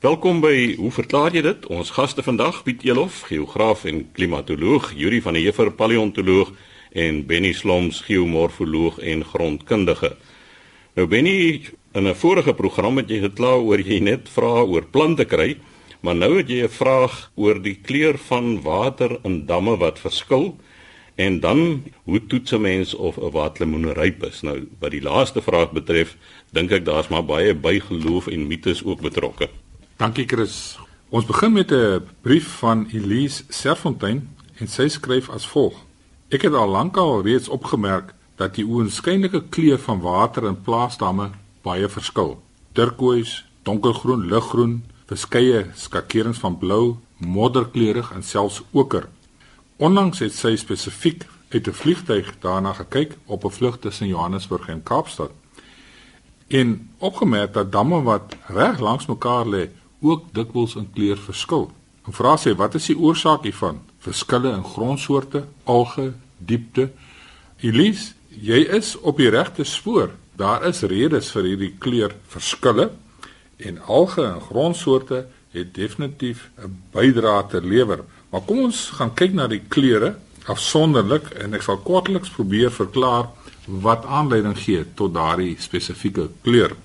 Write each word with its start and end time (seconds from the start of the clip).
Welkom 0.00 0.38
by 0.40 0.78
Hoe 0.80 0.88
verklaar 0.96 1.34
jy 1.36 1.42
dit? 1.44 1.66
Ons 1.68 1.90
gaste 1.92 2.22
vandag 2.24 2.62
Piet 2.64 2.86
Elof, 2.88 3.18
geograaf 3.28 3.82
en 3.84 3.98
klimatoloog, 4.16 4.94
Yuri 4.96 5.18
van 5.20 5.36
der 5.36 5.42
Heever, 5.44 5.68
paleontoloog 5.76 6.54
en 6.96 7.18
Benny 7.28 7.50
Sloms, 7.52 7.98
geomorfoloog 8.06 8.96
en 9.04 9.26
grondkundige. 9.28 10.14
Nou 10.96 11.06
Benny, 11.06 11.68
in 11.92 12.08
'n 12.08 12.14
vorige 12.14 12.54
program 12.54 12.96
het 12.96 13.10
jy 13.10 13.20
gekla 13.20 13.60
oor 13.60 13.78
jy 13.78 14.00
net 14.00 14.28
vra 14.32 14.64
oor 14.64 14.88
plante 14.88 15.24
kry, 15.24 15.58
maar 16.00 16.16
nou 16.16 16.38
het 16.38 16.48
jy 16.48 16.64
'n 16.64 16.68
vraag 16.68 17.30
oor 17.36 17.60
die 17.60 17.76
kleur 17.76 18.16
van 18.16 18.62
water 18.62 19.18
in 19.22 19.44
damme 19.44 19.76
wat 19.76 19.98
verskil. 19.98 20.56
En 21.16 21.40
dan 21.40 21.84
hoe 22.04 22.26
toets 22.26 22.52
'n 22.52 22.60
mens 22.60 22.94
of 22.94 23.18
'n 23.18 23.30
waterlemoen 23.30 23.92
ryp 23.92 24.24
is? 24.24 24.40
Nou, 24.40 24.66
wat 24.78 24.90
die 24.90 25.02
laaste 25.02 25.42
vraag 25.42 25.72
betref, 25.72 26.16
dink 26.52 26.70
ek 26.70 26.84
daar's 26.84 27.08
maar 27.08 27.24
baie 27.24 27.54
bygeloof 27.54 28.28
en 28.28 28.46
mites 28.46 28.84
ook 28.84 29.00
betrokke. 29.00 29.48
Dankie 30.00 30.24
Chris. 30.24 30.78
Ons 31.12 31.26
begin 31.28 31.52
met 31.52 31.70
'n 31.70 32.00
brief 32.20 32.48
van 32.58 32.86
Elise 32.92 33.44
Serfontein 33.48 34.36
en 34.54 34.68
sy 34.68 34.88
skryf 34.88 35.28
as 35.28 35.46
volg: 35.46 35.74
Ek 36.28 36.42
het 36.42 36.52
al 36.52 36.68
lankal 36.68 37.22
reeds 37.22 37.48
opgemerk 37.48 38.14
dat 38.36 38.54
die 38.54 38.64
oënskynlike 38.64 39.42
kleur 39.48 39.78
van 39.78 40.00
water 40.00 40.44
in 40.44 40.60
plaasdamme 40.60 41.30
baie 41.62 41.88
verskil. 41.88 42.42
Turkoois, 42.72 43.44
donkergroen, 43.62 44.26
liggroen, 44.26 44.84
verskeie 45.06 45.66
skakerings 45.74 46.38
van 46.38 46.58
blou, 46.58 46.96
modderkleurig 47.16 48.12
en 48.12 48.22
selfs 48.22 48.62
oker. 48.70 49.08
Onlangs 49.76 50.18
het 50.18 50.32
sy 50.32 50.56
spesifiek 50.56 51.26
uit 51.50 51.68
'n 51.68 51.72
vliegtyg 51.72 52.38
daarna 52.40 52.72
gekyk 52.72 53.16
op 53.26 53.44
'n 53.44 53.50
vlug 53.50 53.78
tussen 53.78 54.06
Johannesburg 54.06 54.68
en 54.68 54.82
Kaapstad. 54.82 55.30
En 56.48 56.90
opgemerk 56.98 57.52
dat 57.52 57.72
damme 57.72 58.02
wat 58.02 58.36
reg 58.46 58.78
langs 58.78 59.06
mekaar 59.06 59.46
lê, 59.46 59.68
ook 60.00 60.30
dikwels 60.34 60.76
in 60.76 60.88
kleur 60.94 61.18
verskil. 61.18 61.70
En 62.06 62.16
vra 62.16 62.36
sy 62.40 62.54
wat 62.58 62.74
is 62.74 62.88
die 62.90 62.98
oorsaak 62.98 63.44
hiervan? 63.44 63.80
Verskille 64.00 64.52
in 64.56 64.64
grondsoorte, 64.64 65.44
alge, 65.64 66.12
diepte. 66.38 66.88
Elise, 67.60 68.14
jy 68.30 68.64
is 68.78 68.94
op 69.00 69.20
die 69.20 69.30
regte 69.30 69.64
spoor. 69.64 70.14
Daar 70.40 70.64
is 70.68 70.82
redes 70.88 71.28
vir 71.34 71.50
hierdie 71.50 71.74
kleurverskille 71.78 72.90
en 73.60 73.82
alge 73.92 74.24
en 74.24 74.40
grondsoorte 74.40 75.26
het 75.52 75.74
definitief 75.74 76.48
'n 76.58 76.82
bydrae 76.92 77.46
te 77.50 77.60
lewer. 77.60 78.04
Maar 78.30 78.40
kom 78.40 78.58
ons 78.58 78.90
gaan 78.96 79.14
kyk 79.14 79.32
na 79.32 79.46
die 79.46 79.62
kleure 79.68 80.16
afsonderlik 80.46 81.30
en 81.30 81.54
ek 81.54 81.62
sal 81.62 81.78
kortliks 81.78 82.30
probeer 82.30 82.70
verklaar 82.70 83.28
wat 83.66 84.04
aanleiding 84.04 84.56
gee 84.58 84.84
tot 84.94 85.14
daardie 85.14 85.56
spesifieke 85.58 86.28
kleur. 86.42 86.76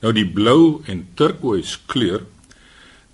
Nou 0.00 0.12
die 0.16 0.24
blou 0.24 0.80
en 0.88 1.02
turkoois 1.14 1.74
kleur, 1.86 2.22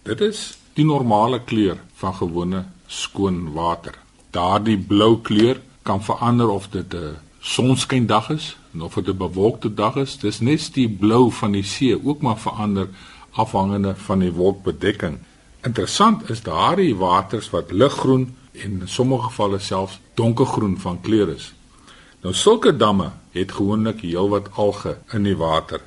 dit 0.06 0.20
is 0.22 0.52
die 0.78 0.84
normale 0.86 1.40
kleur 1.42 1.80
van 1.98 2.14
gewone 2.14 2.64
skoon 2.86 3.48
water. 3.56 3.96
Daardie 4.30 4.78
blou 4.78 5.16
kleur 5.26 5.58
kan 5.82 6.02
verander 6.02 6.48
of 6.48 6.68
dit 6.70 6.94
'n 6.94 7.16
sonskyndag 7.40 8.30
is 8.30 8.56
of 8.78 8.94
dit 8.94 9.08
'n 9.08 9.16
bewolkte 9.16 9.74
dag 9.74 9.96
is. 9.96 10.18
Dis 10.18 10.40
net 10.40 10.74
die 10.74 10.88
blou 10.88 11.32
van 11.32 11.52
die 11.52 11.64
see 11.64 12.04
ook 12.04 12.20
maar 12.20 12.38
verander 12.38 12.88
afhangende 13.32 13.94
van 13.96 14.18
die 14.18 14.32
wolkbedekking. 14.32 15.18
Interessant 15.62 16.30
is 16.30 16.42
daardie 16.42 16.96
waters 16.96 17.50
wat 17.50 17.72
liggroen 17.72 18.36
en 18.52 18.80
in 18.80 18.88
sommige 18.88 19.22
gevalle 19.22 19.58
selfs 19.58 19.98
donkergroen 20.14 20.78
van 20.78 21.00
kleur 21.00 21.28
is. 21.28 21.52
Nou 22.20 22.34
sulke 22.34 22.76
damme 22.76 23.10
het 23.30 23.52
gewoonlik 23.52 24.00
heelwat 24.00 24.48
alge 24.54 24.98
in 25.12 25.22
die 25.22 25.36
water. 25.36 25.80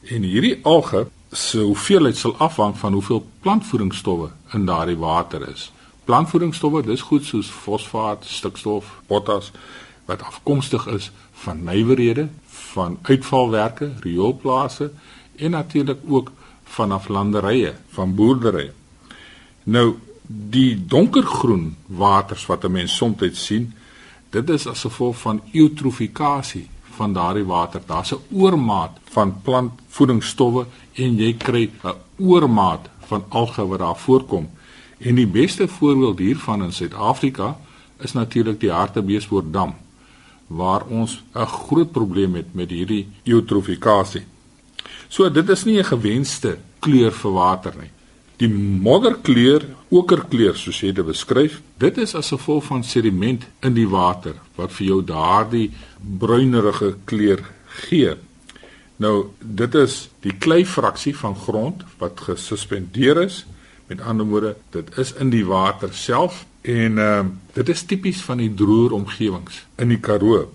En 0.00 0.22
hierdie 0.22 0.58
alge 0.62 1.08
se 1.30 1.58
hoeveelheid 1.58 2.16
sal 2.16 2.36
afhang 2.36 2.78
van 2.78 2.92
hoeveel 2.92 3.26
plantvoedingsstowwe 3.40 4.30
in 4.52 4.64
daardie 4.64 4.96
water 4.96 5.48
is. 5.48 5.72
Plantvoedingsstowwe, 6.04 6.82
dis 6.82 7.00
goed 7.00 7.24
soos 7.24 7.50
fosfaat, 7.50 8.24
stikstof, 8.24 9.00
potas 9.06 9.52
wat 10.04 10.22
afkomstig 10.22 10.86
is 10.86 11.10
van 11.44 11.64
nywerhede, 11.64 12.28
van 12.46 12.98
uitvalwerke, 13.02 13.92
rioolplase 14.00 14.90
en 15.36 15.50
natuurlik 15.50 15.98
ook 16.08 16.32
vanaf 16.64 17.08
landerye, 17.08 17.74
van 17.88 18.14
boerderye. 18.14 18.72
Nou 19.62 19.94
die 20.26 20.86
donkergroen 20.86 21.76
waters 21.86 22.46
wat 22.46 22.64
'n 22.64 22.72
mens 22.72 22.96
soms 22.96 23.46
sien, 23.46 23.74
dit 24.30 24.50
is 24.50 24.66
as 24.66 24.80
gevolg 24.80 25.18
van 25.18 25.42
eutrofikasie 25.52 26.68
van 27.00 27.12
daardie 27.16 27.46
water. 27.48 27.80
Daar's 27.86 28.12
'n 28.12 28.24
oormaat 28.30 28.98
van 29.16 29.40
plantvoedingsstowwe 29.42 30.66
en 30.94 31.16
jy 31.16 31.32
kry 31.34 31.70
'n 31.84 31.96
oormaat 32.18 32.88
van 33.08 33.24
alge 33.28 33.66
wat 33.66 33.78
daar 33.78 33.96
voorkom. 33.96 34.48
En 34.98 35.14
die 35.14 35.26
beste 35.26 35.68
voorbeeld 35.68 36.18
hiervan 36.18 36.62
in 36.62 36.72
Suid-Afrika 36.72 37.56
is 37.98 38.12
natuurlik 38.12 38.60
die 38.60 38.70
Hartbeespoortdam 38.70 39.74
waar 40.46 40.82
ons 40.88 41.22
'n 41.34 41.46
groot 41.46 41.90
probleem 41.92 42.34
het 42.34 42.54
met 42.54 42.70
hierdie 42.70 43.08
eutrofikasie. 43.24 44.24
So 45.08 45.30
dit 45.30 45.48
is 45.48 45.64
nie 45.64 45.78
'n 45.78 45.84
gewenste 45.84 46.58
kleur 46.78 47.12
vir 47.12 47.32
water 47.32 47.74
nie. 47.80 47.90
Die 48.40 48.48
modderkleur, 48.48 49.66
okerkleur 49.92 50.56
soos 50.56 50.78
jy 50.80 50.94
dit 50.96 51.04
beskryf, 51.04 51.58
dit 51.82 51.98
is 52.00 52.14
as 52.16 52.30
gevolg 52.32 52.64
van 52.70 52.84
sediment 52.86 53.42
in 53.66 53.74
die 53.76 53.88
water 53.90 54.38
wat 54.56 54.72
vir 54.78 54.86
jou 54.86 55.00
daardie 55.04 55.66
bruinerige 56.00 56.94
kleur 57.04 57.42
gee. 57.82 58.14
Nou, 59.00 59.32
dit 59.40 59.76
is 59.76 60.06
die 60.24 60.32
kleifraksie 60.32 61.12
van 61.16 61.36
grond 61.36 61.84
wat 62.00 62.20
gesuspendeer 62.30 63.20
is. 63.26 63.42
Met 63.92 64.00
ander 64.08 64.28
woorde, 64.28 64.54
dit 64.72 64.88
is 65.00 65.12
in 65.20 65.32
die 65.34 65.44
water 65.44 65.92
self 65.92 66.46
en 66.62 66.96
ehm 67.00 67.28
uh, 67.28 67.36
dit 67.56 67.68
is 67.72 67.84
tipies 67.88 68.20
van 68.24 68.40
die 68.40 68.52
droër 68.54 68.92
omgewings 68.96 69.64
in 69.80 69.92
die 69.92 70.00
Karoo. 70.00 70.46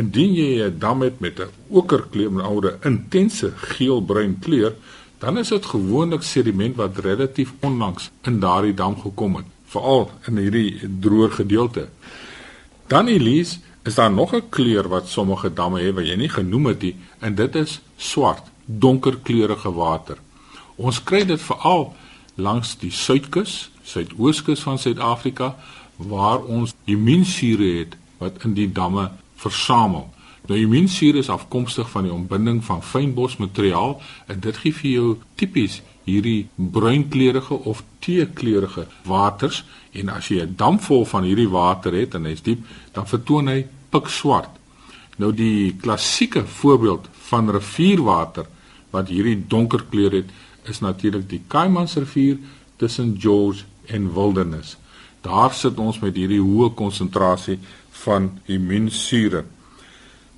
Indien 0.00 0.32
jy 0.34 0.64
'n 0.66 0.78
dam 0.78 1.02
het 1.02 1.20
met 1.20 1.40
'n 1.40 1.48
okerkleur, 1.68 2.32
met 2.32 2.44
ander 2.44 2.76
intense 2.82 3.52
geelbruin 3.56 4.38
kleur, 4.40 4.74
dan 5.24 5.38
is 5.38 5.48
dit 5.48 5.66
gewoonlik 5.66 6.22
sediment 6.22 6.76
wat 6.76 6.98
relatief 7.00 7.52
onlangs 7.64 8.10
in 8.28 8.40
daardie 8.40 8.74
dam 8.76 8.96
gekom 9.00 9.38
het, 9.40 9.46
veral 9.72 10.10
in 10.28 10.36
hierdie 10.36 10.88
droër 11.00 11.30
gedeelte. 11.40 11.88
Dan 12.92 13.08
Elise, 13.08 13.58
is 13.84 13.94
daar 13.94 14.12
nog 14.12 14.34
'n 14.34 14.48
kleur 14.48 14.88
wat 14.88 15.08
sommige 15.08 15.52
damme 15.52 15.80
het 15.80 15.94
wat 15.94 16.06
jy 16.06 16.16
nie 16.16 16.28
genoem 16.28 16.66
het 16.66 16.82
nie, 16.82 16.96
en 17.18 17.34
dit 17.34 17.54
is 17.54 17.80
swart, 17.96 18.42
donkerkleurige 18.64 19.72
water. 19.72 20.16
Ons 20.76 21.02
kry 21.04 21.24
dit 21.24 21.40
veral 21.40 21.94
langs 22.34 22.78
die 22.78 22.90
suidkus, 22.90 23.70
suidooskus 23.82 24.60
van 24.60 24.78
Suid-Afrika 24.78 25.56
waar 25.96 26.42
ons 26.42 26.74
immuunsure 26.84 27.78
het 27.78 27.96
wat 28.18 28.44
in 28.44 28.54
die 28.54 28.72
damme 28.72 29.10
versamel. 29.36 30.13
Nou 30.44 30.58
immuunsuur 30.60 31.16
is 31.16 31.30
afkomstig 31.32 31.88
van 31.90 32.04
die 32.04 32.12
ontbinding 32.12 32.58
van 32.64 32.82
fynbosmateriaal 32.84 33.94
en 34.26 34.40
dit 34.44 34.56
gee 34.60 34.76
vir 34.76 34.90
jou 34.90 35.06
tipies 35.40 35.78
hierdie 36.04 36.48
bruinkleurige 36.56 37.56
of 37.64 37.80
teekleurige 38.04 38.84
waters 39.08 39.62
en 39.92 40.10
as 40.12 40.28
jy 40.28 40.42
'n 40.42 40.54
dam 40.56 40.76
vol 40.80 41.04
van 41.04 41.24
hierdie 41.24 41.48
water 41.48 41.92
het 41.92 42.14
en 42.14 42.24
hy's 42.24 42.42
diep, 42.42 42.60
dan 42.92 43.06
vertoon 43.06 43.48
hy 43.48 43.66
pikswart. 43.90 44.50
Nou 45.16 45.32
die 45.32 45.72
klassieke 45.80 46.44
voorbeeld 46.46 47.08
van 47.30 47.50
rivierwater 47.50 48.46
wat 48.90 49.08
hierdie 49.08 49.44
donker 49.48 49.84
kleur 49.90 50.12
het, 50.12 50.28
is 50.68 50.80
natuurlik 50.80 51.28
die 51.28 51.42
Kaimansrivier 51.46 52.38
tussen 52.76 53.16
George 53.18 53.64
en 53.86 54.14
Wilderness. 54.14 54.76
Daar 55.20 55.52
sit 55.54 55.78
ons 55.78 55.98
met 55.98 56.14
hierdie 56.14 56.40
hoë 56.40 56.74
konsentrasie 56.74 57.58
van 57.90 58.40
immuunsure. 58.44 59.44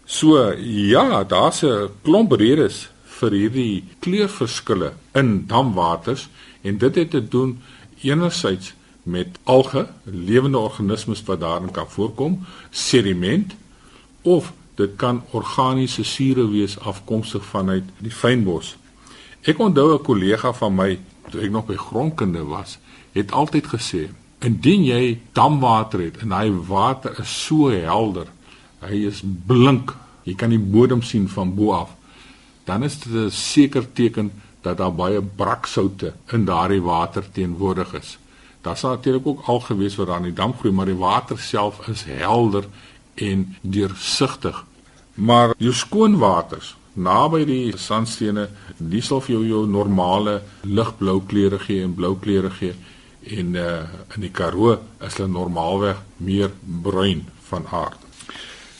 So 0.06 0.52
ja, 0.58 1.24
daar's 1.24 1.62
'n 1.62 1.90
klomp 2.02 2.32
redes 2.32 2.88
vir 3.18 3.30
hierdie 3.30 3.84
kleurverskille 3.98 4.92
in 5.12 5.46
damwaters 5.46 6.28
en 6.62 6.78
dit 6.78 6.94
het 6.94 7.10
te 7.10 7.28
doen 7.28 7.62
enerzijds 8.02 8.74
met 9.02 9.38
alge, 9.42 9.88
lewende 10.04 10.58
organismes 10.58 11.22
wat 11.22 11.40
daarin 11.40 11.70
kan 11.70 11.90
voorkom, 11.90 12.46
sediment 12.70 13.54
of 14.22 14.52
dit 14.74 14.96
kan 14.96 15.22
organiese 15.30 16.04
sure 16.04 16.50
wees 16.50 16.78
afkomstig 16.78 17.44
vanuit 17.44 17.84
die 17.98 18.10
fynbos. 18.10 18.76
Ek 19.42 19.58
onthou 19.58 19.94
'n 19.94 20.02
kollega 20.02 20.52
van 20.52 20.74
my 20.74 20.98
toe 21.30 21.40
ek 21.40 21.50
nog 21.50 21.66
by 21.66 21.76
grondkunde 21.76 22.44
was, 22.44 22.78
het 23.12 23.32
altyd 23.32 23.66
gesê: 23.66 24.08
"Indien 24.38 24.84
jy 24.84 25.20
damwater 25.32 26.00
het 26.00 26.16
en 26.16 26.32
hy 26.32 26.50
water 26.50 27.18
is 27.20 27.44
so 27.44 27.70
helder 27.70 28.26
hy 28.88 29.06
is 29.06 29.22
blink. 29.22 29.94
Jy 30.26 30.34
kan 30.34 30.50
die 30.50 30.60
bodem 30.60 31.02
sien 31.02 31.28
van 31.28 31.54
bo 31.54 31.72
af. 31.72 31.94
Dan 32.66 32.82
is 32.82 32.98
dit 32.98 33.12
'n 33.12 33.30
seker 33.30 33.92
teken 33.92 34.32
dat 34.62 34.76
daar 34.76 34.94
baie 34.94 35.22
braksoute 35.22 36.14
in 36.32 36.44
daardie 36.44 36.82
water 36.82 37.24
teenwoordig 37.32 37.94
is. 37.94 38.18
Daar 38.60 38.76
sal 38.76 38.90
natuurlik 38.90 39.26
ook 39.26 39.42
al 39.46 39.60
gewees 39.60 39.96
wat 39.96 40.06
daar 40.06 40.16
in 40.16 40.32
die 40.32 40.32
dam 40.32 40.54
groei, 40.58 40.74
maar 40.74 40.86
die 40.86 40.98
water 40.98 41.38
self 41.38 41.88
is 41.88 42.04
helder 42.04 42.64
en 43.14 43.56
deursigtig. 43.60 44.64
Maar 45.14 45.54
jou 45.58 45.72
skoon 45.72 46.18
waters, 46.18 46.76
naby 46.92 47.44
die 47.44 47.76
sandstene, 47.76 48.48
die 48.76 49.00
sal 49.00 49.20
vir 49.20 49.34
jou 49.36 49.46
jou 49.46 49.66
normale 49.66 50.42
ligblou 50.62 51.22
kleure 51.26 51.58
gee 51.58 51.82
en 51.82 51.94
blou 51.94 52.16
kleure 52.18 52.50
gee 52.50 52.74
en 53.26 53.54
uh, 53.54 53.82
in 54.14 54.22
die 54.22 54.30
Karoo 54.30 54.76
is 55.02 55.16
hulle 55.18 55.30
normaalweg 55.32 56.02
meer 56.22 56.52
bruin 56.82 57.24
van 57.48 57.66
aard. 57.70 58.05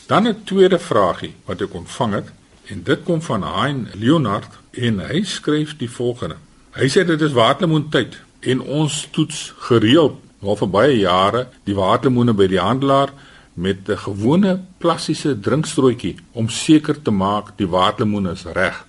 Dan 0.07 0.27
'n 0.27 0.43
tweede 0.43 0.79
vragie 0.79 1.33
wat 1.45 1.61
ek 1.61 1.73
ontvang 1.73 2.13
het 2.13 2.27
en 2.71 2.83
dit 2.83 3.03
kom 3.03 3.21
van 3.21 3.43
Hein 3.43 3.87
Leonard 3.93 4.51
en 4.71 4.99
hy 4.99 5.23
skryf 5.23 5.77
die 5.77 5.89
volgende. 5.89 6.35
Hy 6.71 6.87
sê 6.87 7.03
dit 7.05 7.21
is 7.21 7.31
waterlemoentyd 7.31 8.17
en 8.39 8.61
ons 8.61 9.07
toets 9.11 9.53
gereeld 9.57 10.15
al 10.41 10.55
vir 10.55 10.69
baie 10.69 10.97
jare 10.97 11.47
die 11.63 11.75
waterlemoene 11.75 12.33
by 12.33 12.47
die 12.47 12.59
handelaar 12.59 13.11
met 13.53 13.89
'n 13.89 13.97
gewone 13.97 14.61
plastiese 14.77 15.39
drinkstrootjie 15.39 16.15
om 16.31 16.49
seker 16.49 17.01
te 17.01 17.11
maak 17.11 17.57
die 17.57 17.67
waterlemoen 17.67 18.27
is 18.27 18.45
reg. 18.45 18.85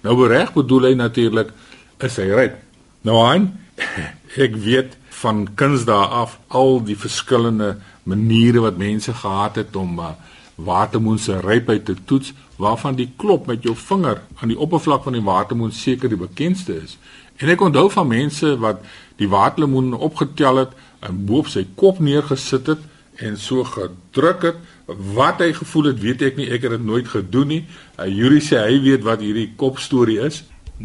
Nou 0.00 0.28
reg 0.28 0.52
bedoel 0.52 0.82
hy 0.82 0.94
natuurlik 0.94 1.52
is 1.98 2.16
hy 2.16 2.28
reg. 2.28 2.52
Nou 3.00 3.24
aan 3.24 3.60
ek 4.44 4.56
weet 4.56 4.96
van 5.08 5.48
kuns 5.54 5.84
daar 5.84 6.06
af 6.06 6.38
al 6.48 6.84
die 6.84 6.96
verskillende 6.96 7.76
maniere 8.02 8.60
wat 8.60 8.76
mense 8.76 9.14
gehad 9.14 9.56
het 9.56 9.76
om 9.76 9.98
uh, 9.98 10.12
watermoen 10.58 11.18
se 11.18 11.38
rypheid 11.40 11.84
te 11.84 11.94
toets 12.04 12.32
waarvan 12.58 12.96
die 12.98 13.10
klop 13.16 13.46
met 13.46 13.62
jou 13.62 13.76
vinger 13.78 14.22
aan 14.42 14.50
die 14.50 14.58
oppervlak 14.58 15.04
van 15.06 15.14
die 15.14 15.22
watermoen 15.22 15.72
seker 15.72 16.10
die 16.10 16.18
bekendste 16.18 16.74
is. 16.82 16.96
En 17.38 17.50
ek 17.52 17.62
onthou 17.62 17.86
van 17.94 18.10
mense 18.10 18.56
wat 18.58 18.82
die 19.22 19.30
waterlemoen 19.30 19.94
opgetel 19.94 20.64
het 20.64 20.74
en 21.06 21.22
bo 21.26 21.44
op 21.44 21.50
sy 21.52 21.62
kop 21.78 22.00
neergesit 22.02 22.66
het 22.74 22.82
en 23.22 23.38
so 23.38 23.62
gedruk 23.66 24.50
het. 24.50 24.58
Wat 25.14 25.42
hy 25.44 25.52
gevoel 25.54 25.92
het, 25.92 26.02
weet 26.02 26.22
ek 26.26 26.38
nie. 26.38 26.48
Ek 26.50 26.64
het 26.66 26.74
dit 26.74 26.84
nooit 26.84 27.08
gedoen 27.08 27.50
nie. 27.52 27.62
Uh, 27.98 28.06
Yuri 28.08 28.40
sê 28.42 28.62
hy 28.62 28.78
weet 28.82 29.06
wat 29.06 29.22
hierdie 29.22 29.50
kopstorie 29.58 30.18
is. 30.26 30.42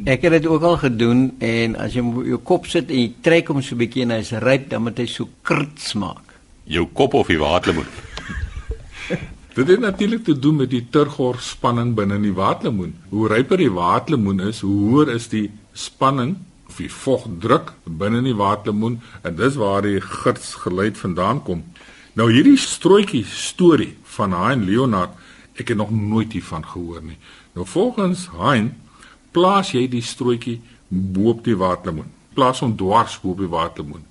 Ek 0.10 0.26
het 0.26 0.34
dit 0.40 0.48
ook 0.50 0.66
al 0.66 0.80
gedoen 0.82 1.28
en 1.46 1.78
as 1.82 1.94
jy 1.94 2.02
jou 2.34 2.42
kop 2.46 2.66
sit 2.70 2.90
en 2.90 3.00
jy 3.00 3.12
trek 3.26 3.50
hom 3.54 3.62
so 3.62 3.76
'n 3.76 3.82
bietjie 3.82 4.06
en 4.06 4.18
hy's 4.18 4.34
ryp, 4.42 4.70
dan 4.70 4.84
moet 4.84 4.98
hy 4.98 5.06
so 5.06 5.30
krits 5.42 5.94
maak. 5.94 6.38
Jou 6.66 6.88
kop 6.94 7.14
of 7.14 7.28
die 7.28 7.38
waterlemoen. 7.38 8.13
Dit 9.54 9.68
het 9.68 9.80
natuurlik 9.80 10.24
te 10.24 10.40
doen 10.40 10.56
met 10.56 10.70
die 10.70 10.86
turgor 10.90 11.38
spanning 11.42 11.94
binne 11.96 12.18
die 12.22 12.34
waterlemoen. 12.34 12.96
Hoe 13.10 13.28
ryper 13.30 13.62
die 13.62 13.72
waterlemoen 13.72 14.40
is, 14.50 14.64
hoe 14.66 14.90
hoër 14.90 15.14
is 15.14 15.28
die 15.30 15.52
spanning 15.74 16.38
of 16.70 16.80
die 16.82 16.90
vogdruk 16.90 17.74
binne 17.86 18.24
die 18.26 18.36
waterlemoen 18.38 19.00
en 19.22 19.36
dis 19.38 19.58
waar 19.62 19.86
die 19.86 20.02
gits 20.02 20.56
geluid 20.64 20.98
vandaan 20.98 21.44
kom. 21.46 21.62
Nou 22.18 22.32
hierdie 22.34 22.58
strooitjie 22.58 23.26
storie 23.30 23.94
van 24.16 24.34
Hein 24.34 24.66
Leonard, 24.66 25.14
ek 25.54 25.70
het 25.70 25.78
nog 25.78 25.94
nooit 25.94 26.34
hiervan 26.34 26.66
gehoor 26.66 27.04
nie. 27.06 27.20
Nou 27.54 27.68
volgens 27.70 28.30
Hein 28.40 28.74
plaas 29.34 29.74
jy 29.74 29.86
die 29.90 30.02
strooitjie 30.02 30.60
bo 30.90 31.30
op 31.34 31.46
die 31.46 31.58
waterlemoen. 31.58 32.10
Plaas 32.34 32.62
hom 32.66 32.74
dwars 32.78 33.20
bo 33.22 33.34
op 33.34 33.46
die 33.46 33.54
waterlemoen. 33.54 34.06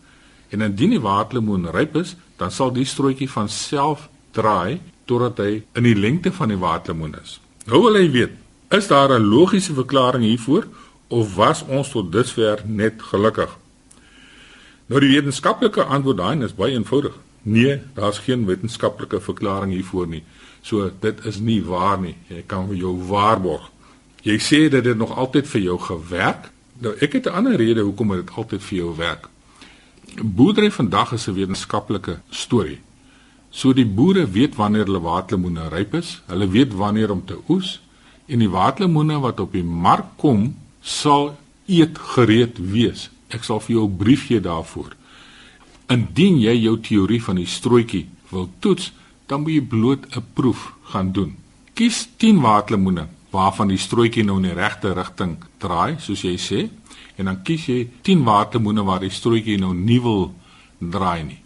En 0.55 0.62
indien 0.62 0.95
die 0.95 1.03
waterlemoen 1.03 1.71
ryp 1.75 1.97
is, 1.99 2.15
dan 2.38 2.50
sal 2.50 2.71
die 2.75 2.87
strooitjie 2.87 3.31
van 3.31 3.49
self 3.50 4.09
draai 4.35 4.79
totdat 5.04 5.38
hy 5.38 5.62
in 5.75 5.82
die 5.82 5.96
lengte 5.96 6.32
van 6.32 6.49
die 6.49 6.58
waterlemoen 6.58 7.16
is. 7.22 7.40
Nou 7.66 7.82
wil 7.82 7.94
hy 7.94 8.10
weet, 8.10 8.31
is 8.70 8.87
daar 8.87 9.12
'n 9.19 9.28
logiese 9.28 9.75
verklaring 9.75 10.25
hiervoor 10.25 10.66
of 11.08 11.34
was 11.34 11.64
ons 11.66 11.90
tot 11.90 12.12
dusver 12.12 12.62
net 12.66 13.02
gelukkig? 13.02 13.58
Nou 14.87 15.00
die 15.00 15.12
wetenskaplike 15.14 15.82
antwoord 15.82 16.16
daai 16.16 16.44
is 16.44 16.54
baie 16.54 16.75
eenvoudig. 16.75 17.14
Nee, 17.43 17.81
daar's 17.94 18.19
geen 18.19 18.46
wetenskaplike 18.46 19.20
verklaring 19.20 19.72
hiervoor 19.72 20.06
nie. 20.06 20.22
So 20.62 20.90
dit 21.00 21.25
is 21.25 21.38
nie 21.38 21.62
waar 21.64 22.00
nie. 22.00 22.16
Ek 22.28 22.46
kan 22.46 22.69
vir 22.69 22.76
jou 22.76 22.94
waarborg. 23.08 23.70
Jy 24.22 24.38
sê 24.38 24.69
dat 24.70 24.84
dit 24.84 24.96
nog 24.96 25.16
altyd 25.16 25.49
vir 25.49 25.60
jou 25.60 25.78
gewerk. 25.78 26.50
Nou 26.78 26.94
ek 27.00 27.12
het 27.12 27.26
'n 27.26 27.34
ander 27.34 27.56
rede 27.56 27.81
hoekom 27.81 28.08
dit 28.08 28.31
altyd 28.31 28.62
vir 28.62 28.78
jou 28.78 28.96
werk. 28.96 29.28
Boerdery 30.22 30.70
vandag 30.70 31.12
is 31.12 31.26
'n 31.28 31.34
wetenskaplike 31.34 32.20
storie. 32.31 32.81
So 33.52 33.75
die 33.76 33.87
boere 33.87 34.25
weet 34.32 34.56
wanneer 34.56 34.88
hulle 34.88 35.02
waterlemoene 35.04 35.69
ryp 35.69 35.94
is, 36.00 36.22
hulle 36.26 36.49
weet 36.49 36.72
wanneer 36.72 37.12
om 37.12 37.20
te 37.28 37.37
oes 37.52 37.76
en 38.26 38.40
die 38.40 38.49
waterlemoene 38.49 39.19
wat 39.20 39.43
op 39.44 39.52
die 39.52 39.64
mark 39.64 40.14
kom 40.16 40.54
sal 40.81 41.34
eet 41.69 41.99
gereed 42.14 42.56
wees. 42.72 43.10
Ek 43.28 43.44
sal 43.44 43.60
vir 43.60 43.76
jou 43.76 43.84
'n 43.88 43.96
brief 43.96 44.26
gee 44.26 44.40
daarvoor. 44.40 44.96
Indien 45.88 46.40
jy 46.40 46.56
jou 46.62 46.76
teorie 46.81 47.22
van 47.22 47.37
die 47.37 47.46
strootjie 47.46 48.06
wil 48.31 48.49
toets, 48.60 48.93
dan 49.26 49.43
moet 49.43 49.52
jy 49.52 49.60
bloot 49.60 50.16
'n 50.16 50.25
proef 50.34 50.72
gaan 50.93 51.12
doen. 51.12 51.37
Kies 51.75 52.08
10 52.16 52.40
waterlemoene 52.40 53.08
waarvan 53.31 53.69
die 53.69 53.78
strootjie 53.78 54.25
nou 54.25 54.37
in 54.37 54.49
die 54.49 54.54
regte 54.54 54.93
rigting 54.93 55.37
draai, 55.58 55.96
soos 55.99 56.22
jy 56.22 56.37
sê, 56.37 56.70
en 57.16 57.25
dan 57.25 57.43
kies 57.43 57.66
jy 57.66 57.88
10 58.02 58.25
waterlemoene 58.25 58.84
waar 58.84 59.00
die 59.00 59.10
strootjie 59.10 59.58
nou 59.58 59.75
nie 59.75 60.00
wil 60.00 60.34
draai 60.78 61.22
nie. 61.25 61.42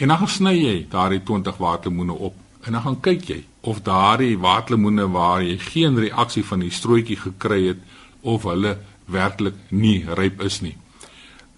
En 0.00 0.08
dan 0.08 0.28
sny 0.28 0.54
jy 0.56 0.76
daardie 0.90 1.22
20 1.22 1.56
waterlemoene 1.60 2.12
op 2.12 2.34
en 2.64 2.72
dan 2.76 2.82
gaan 2.82 3.00
kyk 3.00 3.24
jy 3.28 3.40
of 3.60 3.82
daardie 3.84 4.36
waterlemoene 4.40 5.08
waar 5.12 5.42
jy 5.44 5.58
geen 5.70 5.98
reaksie 6.00 6.44
van 6.44 6.64
die 6.64 6.72
strootjie 6.72 7.18
gekry 7.20 7.66
het 7.66 7.82
of 8.20 8.44
hulle 8.48 8.78
werklik 9.10 9.56
nie 9.70 10.04
ryp 10.16 10.40
is 10.44 10.60
nie 10.64 10.76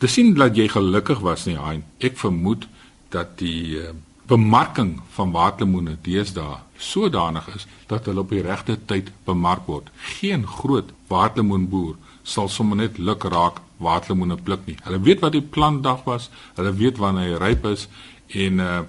te 0.02 0.08
sien 0.10 0.32
dat 0.34 0.56
jy 0.58 0.66
gelukkig 0.66 1.20
was 1.22 1.44
nie, 1.46 1.54
Hein. 1.54 1.84
Ek 2.02 2.16
vermoed 2.18 2.66
dat 3.14 3.36
die 3.38 3.78
uh, 3.78 3.92
bemarking 4.26 4.96
van 5.14 5.30
waterlemoene 5.30 5.94
deesdae 6.02 6.56
sodanig 6.74 7.46
is 7.54 7.68
dat 7.86 8.08
hulle 8.10 8.24
op 8.24 8.32
die 8.34 8.42
regte 8.42 8.74
tyd 8.90 9.12
bemark 9.28 9.68
word. 9.70 9.92
Geen 10.18 10.42
groot 10.46 10.90
waterlemoenboer 11.12 11.94
sal 12.26 12.50
sommer 12.50 12.80
net 12.80 12.98
luk 12.98 13.28
raak 13.30 13.60
waterlemoene 13.82 14.40
pluk 14.42 14.66
nie. 14.66 14.74
Hulle 14.82 14.98
weet 15.06 15.22
wat 15.22 15.36
die 15.36 15.44
plantdag 15.54 16.02
was, 16.08 16.30
hulle 16.58 16.74
weet 16.82 16.98
wanneer 16.98 17.36
hy 17.36 17.44
ryp 17.44 17.70
is 17.70 17.86
en 18.34 18.60
uh, 18.60 18.80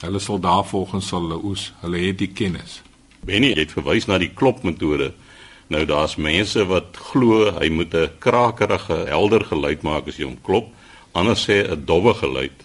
hulle 0.00 0.20
sal 0.20 0.40
daarvolgens 0.40 1.08
sal 1.08 1.26
hulle 1.26 1.40
oes. 1.44 1.72
Hulle 1.80 1.98
het 1.98 2.18
die 2.18 2.32
kennis. 2.32 2.82
Benny 3.24 3.54
het 3.56 3.72
verwys 3.72 4.06
na 4.06 4.18
die 4.18 4.32
klopmetode. 4.34 5.12
Nou 5.72 5.84
daar's 5.88 6.16
mense 6.20 6.64
wat 6.68 6.96
glo 7.10 7.48
hy 7.56 7.68
moet 7.72 7.94
'n 7.94 8.10
krakerige, 8.18 9.06
helder 9.08 9.44
geluid 9.44 9.82
maak 9.82 10.08
as 10.08 10.16
jy 10.16 10.24
hom 10.24 10.40
klop, 10.42 10.68
anders 11.12 11.48
sê 11.48 11.64
'n 11.64 11.84
dowwe 11.84 12.14
geluid. 12.14 12.58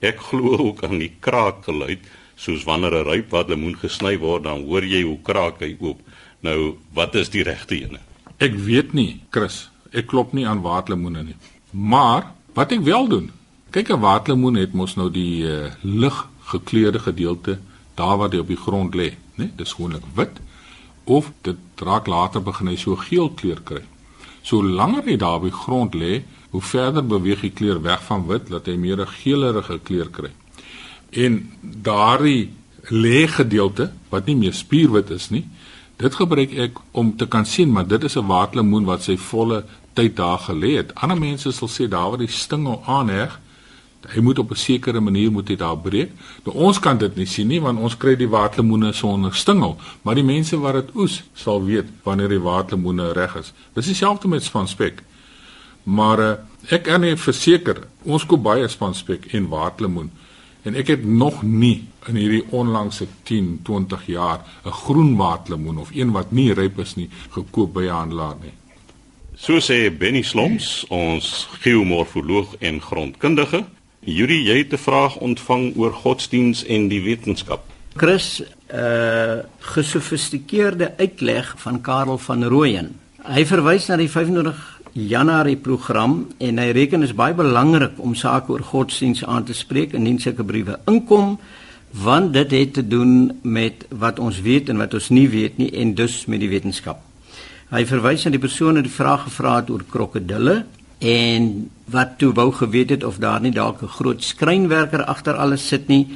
Ek 0.00 0.20
glo 0.20 0.56
ook 0.58 0.84
aan 0.84 0.98
die 0.98 1.12
kraakgeluid, 1.20 2.00
soos 2.36 2.64
wanneer 2.64 2.94
'n 2.94 3.08
ryp 3.08 3.30
wat 3.30 3.48
lemoen 3.48 3.76
gesny 3.76 4.18
word, 4.18 4.44
dan 4.44 4.64
hoor 4.64 4.84
jy 4.84 5.02
hoe 5.02 5.18
kraak 5.22 5.60
hy 5.60 5.76
oop. 5.80 6.00
Nou, 6.40 6.76
wat 6.92 7.14
is 7.14 7.28
die 7.28 7.42
regte 7.42 7.74
een? 7.74 7.98
Ek 8.38 8.54
weet 8.54 8.92
nie, 8.92 9.20
Chris. 9.30 9.70
Ek 9.92 10.06
klop 10.06 10.32
nie 10.32 10.46
aan 10.46 10.62
waterlemoene 10.62 11.22
nie. 11.22 11.36
Maar 11.70 12.32
wat 12.54 12.72
ek 12.72 12.80
wel 12.80 13.08
doen, 13.08 13.30
kyk 13.74 13.90
'n 13.90 14.00
waterlemoen 14.00 14.54
het 14.54 14.72
mos 14.72 14.94
nou 14.94 15.10
die 15.10 15.42
uh, 15.42 15.70
lig 15.82 16.28
gekleurde 16.46 16.98
gedeelte 16.98 17.58
daar 17.94 18.16
waar 18.18 18.30
hy 18.30 18.38
op 18.38 18.46
die 18.46 18.62
grond 18.66 18.94
lê, 18.94 19.14
né? 19.34 19.50
Dis 19.56 19.72
gewoonlik 19.72 20.06
wit 20.14 20.38
of 21.04 21.32
dit 21.42 21.58
raak 21.76 22.06
later 22.06 22.42
begin 22.42 22.70
hy 22.70 22.76
so 22.76 22.96
geel 22.96 23.30
kleur 23.30 23.60
kry. 23.60 23.82
So 24.42 24.62
langer 24.62 25.02
hy 25.04 25.16
daar 25.16 25.36
op 25.36 25.42
die 25.42 25.52
grond 25.52 25.94
lê, 25.94 26.22
hoe 26.50 26.62
verder 26.62 27.06
beweeg 27.06 27.40
die 27.40 27.50
kleur 27.50 27.82
weg 27.82 28.02
van 28.06 28.26
wit 28.26 28.48
dat 28.48 28.66
hy 28.66 28.76
meer 28.76 29.00
'n 29.00 29.14
geelerige 29.20 29.78
kleur 29.82 30.08
kry. 30.08 30.30
En 31.10 31.50
daardie 31.60 32.50
lê 32.90 33.26
gedeelte 33.26 33.92
wat 34.08 34.26
nie 34.26 34.36
meer 34.36 34.54
spierwit 34.54 35.10
is 35.10 35.30
nie, 35.30 35.44
dit 35.96 36.14
gebruik 36.14 36.52
ek 36.52 36.78
om 36.92 37.16
te 37.16 37.26
kan 37.26 37.46
sien 37.46 37.72
maar 37.72 37.86
dit 37.86 38.04
is 38.04 38.16
'n 38.16 38.26
waterlemoen 38.26 38.84
wat 38.84 39.02
sy 39.02 39.16
volle 39.16 39.64
tyd 39.94 40.16
daar 40.16 40.38
gelê 40.38 40.76
het. 40.76 40.94
Ander 40.94 41.18
mense 41.18 41.52
sal 41.52 41.68
sê 41.68 41.88
daar 41.88 42.08
waar 42.10 42.18
die 42.18 42.28
stingel 42.28 42.82
aanheg, 42.86 43.40
hy 44.12 44.20
moet 44.20 44.38
op 44.38 44.50
'n 44.50 44.56
sekere 44.56 45.00
manier 45.00 45.32
moet 45.32 45.48
hy 45.48 45.56
daar 45.56 45.78
breek. 45.78 46.10
Nou 46.44 46.56
ons 46.56 46.78
kan 46.78 46.98
dit 46.98 47.16
nie 47.16 47.26
sien 47.26 47.48
nie 47.48 47.60
want 47.60 47.78
ons 47.78 47.96
kry 47.96 48.16
die 48.16 48.28
waterlemoene 48.28 48.92
sonder 48.92 49.34
stingel, 49.34 49.76
maar 50.02 50.14
die 50.14 50.24
mense 50.24 50.56
wat 50.58 50.74
dit 50.74 50.94
oes 50.94 51.22
sal 51.34 51.64
weet 51.64 51.86
wanneer 52.02 52.28
die 52.28 52.40
waterlemoene 52.40 53.12
reg 53.12 53.36
is. 53.36 53.52
Dis 53.74 53.86
dieselfde 53.86 54.28
met 54.28 54.42
spanspek. 54.42 55.02
Maar 55.84 56.20
uh, 56.20 56.34
ek 56.70 56.82
kan 56.82 57.00
nie 57.00 57.16
verseker 57.16 57.86
ons 58.04 58.26
koop 58.26 58.42
baie 58.42 58.68
spanspek 58.68 59.26
en 59.34 59.48
waterlemoen 59.48 60.10
en 60.64 60.74
ek 60.74 60.86
het 60.86 61.04
nog 61.04 61.42
nie 61.42 61.84
in 62.08 62.16
hierdie 62.16 62.44
onlangse 62.56 63.06
10, 63.28 63.60
20 63.62 64.06
jaar 64.06 64.40
'n 64.64 64.70
groen 64.70 65.16
waterlemoen 65.16 65.78
of 65.78 65.90
een 65.92 66.12
wat 66.12 66.32
nie 66.32 66.52
ryp 66.52 66.78
is 66.78 66.96
nie 66.96 67.08
gekoop 67.30 67.72
by 67.72 67.84
'n 67.84 67.88
handelaar 67.88 68.36
nie. 68.42 68.52
So 69.36 69.58
sê 69.58 69.90
Benny 69.90 70.22
Sloms, 70.22 70.84
ons 70.88 71.48
geomorfoloog 71.60 72.54
en 72.60 72.80
grondkundige, 72.80 73.64
Yuri, 74.04 74.42
jy 74.44 74.58
het 74.58 74.72
'n 74.72 74.76
vraag 74.76 75.16
ontvang 75.16 75.76
oor 75.76 75.92
godsdiens 75.92 76.64
en 76.64 76.88
die 76.88 77.02
wetenskap. 77.02 77.60
Chris, 77.96 78.42
'n 78.42 78.76
uh, 78.76 79.38
gesofistikeerde 79.58 80.92
uitleg 80.96 81.54
van 81.56 81.80
Karel 81.80 82.18
van 82.18 82.44
Rooyen. 82.44 83.00
Hy 83.22 83.46
verwys 83.46 83.86
na 83.86 83.96
die 83.96 84.10
25 84.10 84.80
Januarie 84.92 85.56
program 85.56 86.28
en 86.38 86.58
hy 86.58 86.70
reken 86.70 87.00
dit 87.00 87.08
is 87.08 87.14
baie 87.14 87.34
belangrik 87.34 87.96
om 87.96 88.14
sake 88.14 88.52
oor 88.52 88.62
godsdiens 88.62 89.24
aan 89.24 89.44
te 89.44 89.54
spreek 89.54 89.92
indien 89.92 90.20
sulke 90.20 90.44
briewe 90.44 90.78
inkom 90.86 91.38
want 91.90 92.32
dit 92.32 92.50
het 92.50 92.72
te 92.72 92.86
doen 92.86 93.38
met 93.42 93.86
wat 93.88 94.18
ons 94.18 94.40
weet 94.40 94.68
en 94.68 94.76
wat 94.76 94.94
ons 94.94 95.08
nie 95.08 95.28
weet 95.28 95.56
nie 95.56 95.70
en 95.70 95.94
dus 95.94 96.26
met 96.26 96.40
die 96.40 96.48
wetenskap. 96.48 96.98
Hy 97.70 97.86
verwys 97.86 98.24
na 98.24 98.30
die 98.30 98.42
persoon 98.42 98.74
wat 98.74 98.86
die 98.86 98.92
vraag 98.92 99.22
gevra 99.22 99.56
het 99.56 99.70
oor 99.70 99.82
krokodille 99.90 100.64
en 101.04 101.70
wat 101.92 102.18
toe 102.18 102.32
wou 102.32 102.48
geweet 102.52 102.90
het 102.90 103.04
of 103.04 103.18
daar 103.20 103.40
nie 103.40 103.52
dalk 103.52 103.82
'n 103.82 103.96
groot 103.98 104.22
skrynwerker 104.22 105.04
agter 105.04 105.34
alles 105.36 105.68
sit 105.68 105.88
nie. 105.88 106.06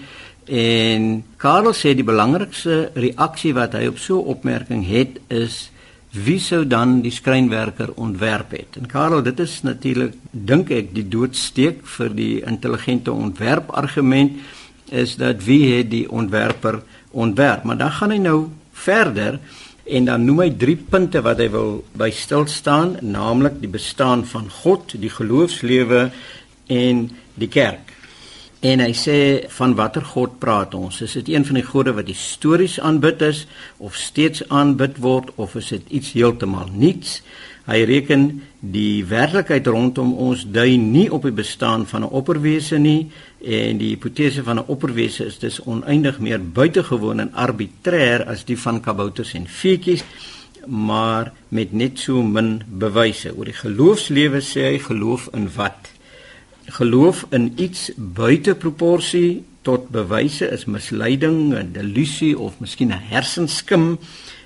En 0.45 1.25
Karel 1.37 1.73
sê 1.73 1.95
die 1.95 2.05
belangrikste 2.05 2.91
reaksie 2.95 3.55
wat 3.55 3.73
hy 3.73 3.87
op 3.87 3.99
so 3.99 4.21
'n 4.21 4.27
opmerking 4.27 4.87
het 4.89 5.21
is 5.29 5.71
wie 6.11 6.39
sou 6.39 6.67
dan 6.67 7.01
die 7.01 7.11
skrynwerker 7.11 7.93
ontwerp 7.95 8.51
het? 8.51 8.77
En 8.81 8.87
Karel, 8.87 9.23
dit 9.23 9.39
is 9.41 9.63
natuurlik 9.63 10.15
dink 10.31 10.71
ek 10.71 10.95
die 10.95 11.09
doodsteek 11.09 11.87
vir 11.87 12.15
die 12.15 12.43
intelligente 12.47 13.13
ontwerp 13.13 13.71
argument 13.71 14.33
is 14.89 15.17
dat 15.17 15.45
wie 15.45 15.77
het 15.77 15.91
die 15.91 16.11
ontwerper 16.11 16.83
ontwerp? 17.11 17.63
Maar 17.63 17.77
dan 17.77 17.91
gaan 17.91 18.11
hy 18.11 18.17
nou 18.17 18.49
verder 18.73 19.39
en 19.89 20.09
dan 20.09 20.25
noem 20.29 20.45
hy 20.45 20.49
drie 20.61 20.77
punte 20.77 21.23
wat 21.25 21.41
hy 21.41 21.49
wil 21.53 21.79
by 21.99 22.11
stil 22.15 22.47
staan, 22.51 22.97
naamlik 23.03 23.61
die 23.63 23.71
bestaan 23.73 24.25
van 24.29 24.51
God, 24.61 24.93
die 25.01 25.13
geloofslewe 25.13 26.09
en 26.69 27.07
die 27.41 27.49
kerk. 27.49 27.95
En 28.61 28.83
hy 28.83 28.91
sê 28.97 29.19
van 29.55 29.77
watter 29.79 30.03
God 30.03 30.41
praat 30.43 30.75
ons? 30.75 30.97
Is 31.05 31.15
dit 31.21 31.31
een 31.31 31.45
van 31.47 31.61
die 31.61 31.67
gode 31.67 31.95
wat 31.95 32.11
histories 32.11 32.79
aanbid 32.83 33.23
is 33.23 33.45
of 33.79 33.95
steeds 33.97 34.43
aanbid 34.51 34.99
word 34.99 35.31
of 35.39 35.55
is 35.61 35.71
dit 35.77 35.95
iets 36.01 36.11
heeltemal 36.17 36.73
nuuts? 36.75 37.21
Hy 37.69 37.83
reken 37.85 38.23
die 38.65 39.05
werklikheid 39.05 39.67
rondom 39.69 40.15
ons 40.17 40.47
dui 40.49 40.79
nie 40.81 41.11
op 41.13 41.27
die 41.29 41.35
bestaan 41.37 41.85
van 41.87 42.03
'n 42.03 42.15
opperwese 42.21 42.79
nie 42.79 43.11
en 43.45 43.79
die 43.79 43.91
hipotese 43.93 44.43
van 44.43 44.59
'n 44.59 44.67
opperwese 44.67 45.27
is 45.27 45.39
dus 45.39 45.61
oneindig 45.61 46.19
meer 46.19 46.41
buitengewoon 46.41 47.21
en 47.21 47.33
arbitrêr 47.33 48.25
as 48.27 48.45
die 48.45 48.59
van 48.59 48.81
kabouters 48.81 49.35
en 49.35 49.47
feetjies 49.47 50.05
maar 50.67 51.33
met 51.49 51.73
net 51.73 51.99
so 51.99 52.23
min 52.23 52.63
bewyse 52.67 53.37
oor 53.37 53.45
die 53.45 53.61
geloofslewe 53.61 54.41
sê 54.41 54.65
hy 54.73 54.79
geloof 54.79 55.29
in 55.33 55.49
wat? 55.57 55.93
Geloof 56.67 57.27
in 57.31 57.53
iets 57.57 57.91
buite 57.97 58.55
proporsie 58.55 59.45
tot 59.69 59.91
bewyse 59.93 60.49
is 60.49 60.65
misleiding, 60.65 61.53
'n 61.53 61.73
delusie 61.73 62.39
of 62.39 62.61
miskien 62.61 62.93
'n 62.93 63.05
hersenskim 63.13 63.99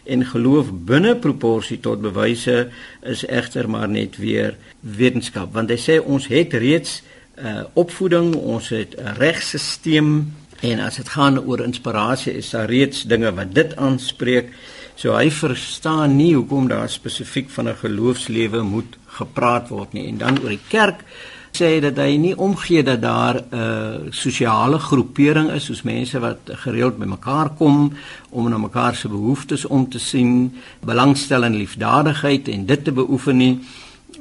en 0.05 0.27
geloof 0.27 0.67
binne 0.73 1.15
proporsie 1.17 1.81
tot 1.81 2.03
bewyse 2.03 2.71
is 3.03 3.27
egter 3.27 3.69
maar 3.71 3.89
net 3.89 4.17
weer 4.17 4.57
wetenskap 4.81 5.53
want 5.55 5.71
hy 5.71 5.79
sê 5.79 6.01
ons 6.03 6.27
het 6.27 6.53
reeds 6.53 7.03
uh, 7.39 7.63
opvoeding, 7.75 8.35
ons 8.35 8.69
het 8.69 8.97
'n 8.99 9.15
regstelsel 9.19 10.27
en 10.63 10.79
as 10.79 10.97
dit 10.97 11.09
gaan 11.09 11.39
oor 11.39 11.61
inspirasie 11.61 12.33
is 12.39 12.51
daar 12.51 12.71
reeds 12.71 13.03
dinge 13.03 13.33
wat 13.35 13.55
dit 13.55 13.77
aanspreek. 13.77 14.53
So 14.95 15.17
hy 15.17 15.31
verstaan 15.31 16.17
nie 16.17 16.35
hoekom 16.35 16.69
daar 16.69 16.89
spesifiek 16.89 17.51
van 17.51 17.69
'n 17.69 17.77
geloofslewe 17.77 18.63
moet 18.63 18.97
gepraat 19.07 19.69
word 19.69 19.93
nie. 19.93 20.07
En 20.07 20.19
dan 20.19 20.39
oor 20.43 20.49
die 20.49 20.69
kerk 20.69 21.05
sê 21.53 21.81
dat 21.85 21.99
hy 22.01 22.17
nie 22.17 22.37
omgee 22.37 22.83
dat 22.83 23.03
daar 23.03 23.37
'n 23.37 23.55
uh, 23.55 24.11
sosiale 24.11 24.79
groepering 24.79 25.51
is 25.51 25.65
soos 25.65 25.83
mense 25.83 26.19
wat 26.19 26.39
gereeld 26.45 26.99
bymekaar 26.99 27.51
kom 27.59 27.93
om 28.31 28.49
na 28.49 28.59
mekaar 28.59 28.95
se 28.95 29.09
behoeftes 29.09 29.67
om 29.67 29.89
te 29.89 29.99
sien, 29.99 30.55
belangstel 30.81 31.45
in 31.45 31.57
liefdadigheid 31.57 32.49
en 32.49 32.67
dit 32.67 32.85
te 32.85 32.93
beoefen 32.93 33.37
nie 33.37 33.59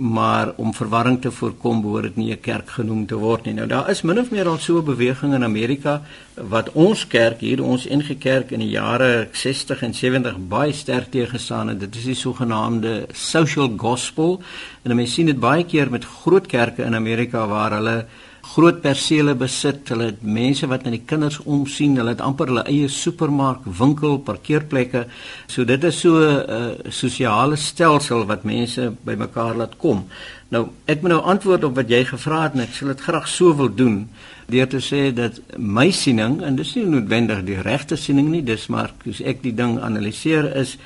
maar 0.02 0.54
om 0.56 0.74
verwarring 0.74 1.22
te 1.22 1.32
voorkom 1.32 1.82
behoort 1.82 2.04
dit 2.04 2.16
nie 2.16 2.32
'n 2.32 2.40
kerk 2.40 2.70
genoem 2.70 3.06
te 3.06 3.16
word 3.16 3.46
nie. 3.46 3.54
Nou 3.54 3.68
daar 3.68 3.90
is 3.90 4.02
min 4.02 4.20
of 4.20 4.32
meer 4.32 4.48
al 4.48 4.58
so 4.58 4.78
'n 4.78 4.86
beweging 4.86 5.34
in 5.34 5.44
Amerika 5.44 6.02
wat 6.36 6.72
ons 6.72 7.08
kerk 7.08 7.40
hier 7.40 7.64
ons 7.64 7.88
NG 7.88 8.18
Kerk 8.18 8.52
in 8.52 8.60
die 8.60 8.70
jare 8.70 9.28
60 9.32 9.82
en 9.82 9.94
70 9.94 10.38
baie 10.48 10.74
sterk 10.74 11.12
teëgestaan 11.12 11.68
het. 11.68 11.80
Dit 11.80 11.96
is 11.96 12.04
die 12.04 12.16
sogenaamde 12.16 13.06
social 13.12 13.74
gospel 13.78 14.42
en 14.82 14.96
mense 14.96 15.14
sien 15.14 15.26
dit 15.26 15.40
baie 15.40 15.66
keer 15.66 15.90
met 15.90 16.06
groot 16.06 16.48
kerke 16.48 16.84
in 16.84 16.96
Amerika 16.96 17.48
waar 17.48 17.72
hulle 17.72 18.06
groot 18.42 18.82
persele 18.82 19.36
besit. 19.36 19.90
Hulle 19.90 20.12
het 20.12 20.24
mense 20.24 20.68
wat 20.68 20.84
na 20.84 20.92
die 20.92 21.04
kinders 21.06 21.40
omsien. 21.46 21.96
Hulle 21.98 22.16
het 22.16 22.22
amper 22.22 22.48
hulle 22.52 22.66
eie 22.70 22.90
supermark, 22.90 23.66
winkel, 23.66 24.20
parkeerplekke. 24.20 25.06
So 25.48 25.66
dit 25.66 25.84
is 25.84 26.00
so 26.00 26.18
'n 26.20 26.50
uh, 26.50 26.92
sosiale 26.92 27.56
stelsel 27.56 28.26
wat 28.26 28.44
mense 28.44 28.94
bymekaar 29.04 29.56
laat 29.56 29.78
kom. 29.78 30.08
Nou, 30.50 30.68
ek 30.86 31.02
moet 31.02 31.12
nou 31.12 31.22
antwoord 31.22 31.64
op 31.64 31.76
wat 31.76 31.90
jy 31.90 32.04
gevra 32.06 32.44
het 32.44 32.54
en 32.54 32.60
ek 32.60 32.74
sal 32.74 32.88
dit 32.88 33.02
graag 33.02 33.28
so 33.28 33.56
wil 33.56 33.70
doen 33.76 34.10
deur 34.52 34.68
te 34.68 34.82
sê 34.84 35.14
dat 35.16 35.40
my 35.58 35.92
siening 35.92 36.42
en 36.44 36.58
dis 36.60 36.76
nie 36.76 36.86
noodwendig 36.86 37.46
die 37.48 37.62
regte 37.62 37.96
siening 37.96 38.28
nie, 38.34 38.44
dis 38.44 38.68
maar 38.68 38.92
as 39.08 39.22
ek 39.22 39.40
die 39.46 39.56
ding 39.56 39.80
analiseer 39.80 40.50
is 40.60 40.78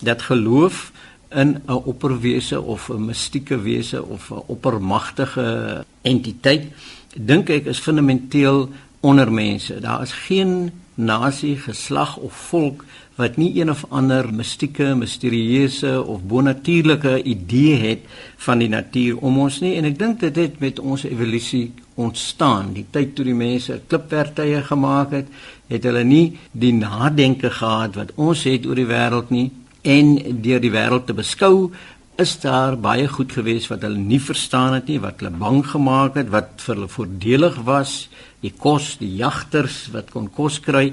dat 0.00 0.22
geloof 0.22 0.90
in 1.30 1.60
'n 1.68 1.82
opperwese 1.84 2.60
of 2.60 2.88
'n 2.88 3.04
mistieke 3.04 3.60
wese 3.62 4.02
of 4.02 4.30
'n 4.30 4.42
oppermagtige 4.46 5.84
entiteit 6.02 6.72
dink 7.14 7.50
ek 7.50 7.66
is 7.70 7.82
fundamenteel 7.82 8.68
onder 9.00 9.32
mense. 9.32 9.80
Daar 9.80 10.02
is 10.02 10.12
geen 10.26 10.70
nasie, 10.94 11.56
geslag 11.56 12.16
of 12.16 12.32
volk 12.50 12.84
wat 13.20 13.36
nie 13.36 13.50
een 13.60 13.70
of 13.70 13.84
ander 13.88 14.28
mistieke, 14.32 14.94
misterieuse 14.96 15.92
of 16.02 16.22
bonatuurlike 16.24 17.22
idee 17.22 17.76
het 17.76 18.06
van 18.36 18.62
die 18.62 18.68
natuur 18.68 19.18
om 19.20 19.38
ons 19.44 19.60
nie 19.60 19.74
en 19.76 19.88
ek 19.90 19.98
dink 20.00 20.20
dit 20.24 20.36
het 20.40 20.60
met 20.60 20.80
ons 20.80 21.04
evolusie 21.04 21.70
ontstaan. 22.00 22.72
Die 22.76 22.86
tyd 22.90 23.14
toe 23.16 23.26
die 23.28 23.36
mense 23.36 23.80
klipwerktuie 23.86 24.62
gemaak 24.64 25.12
het, 25.18 25.28
het 25.68 25.84
hulle 25.84 26.04
nie 26.04 26.38
die 26.52 26.72
nadenke 26.76 27.52
gehad 27.52 27.98
wat 28.00 28.14
ons 28.16 28.46
het 28.48 28.68
oor 28.68 28.78
die 28.78 28.88
wêreld 28.88 29.32
nie 29.34 29.50
en 29.84 30.16
deur 30.44 30.60
die 30.60 30.72
wêreld 30.72 31.08
te 31.08 31.16
beskou 31.16 31.70
is 32.20 32.34
daar 32.42 32.76
baie 32.76 33.08
goed 33.08 33.32
gewees 33.32 33.66
wat 33.70 33.84
hulle 33.86 33.98
nie 33.98 34.20
verstaan 34.20 34.74
het 34.76 34.90
nie, 34.90 34.98
wat 35.00 35.22
hulle 35.22 35.32
bang 35.40 35.62
gemaak 35.66 36.18
het, 36.20 36.28
wat 36.32 36.60
vir 36.60 36.74
hulle 36.74 36.88
voordelig 36.92 37.56
was, 37.64 37.94
die 38.44 38.52
kos, 38.52 38.98
die 39.00 39.14
jagters 39.20 39.86
wat 39.94 40.12
kon 40.12 40.28
kos 40.36 40.58
kry. 40.60 40.90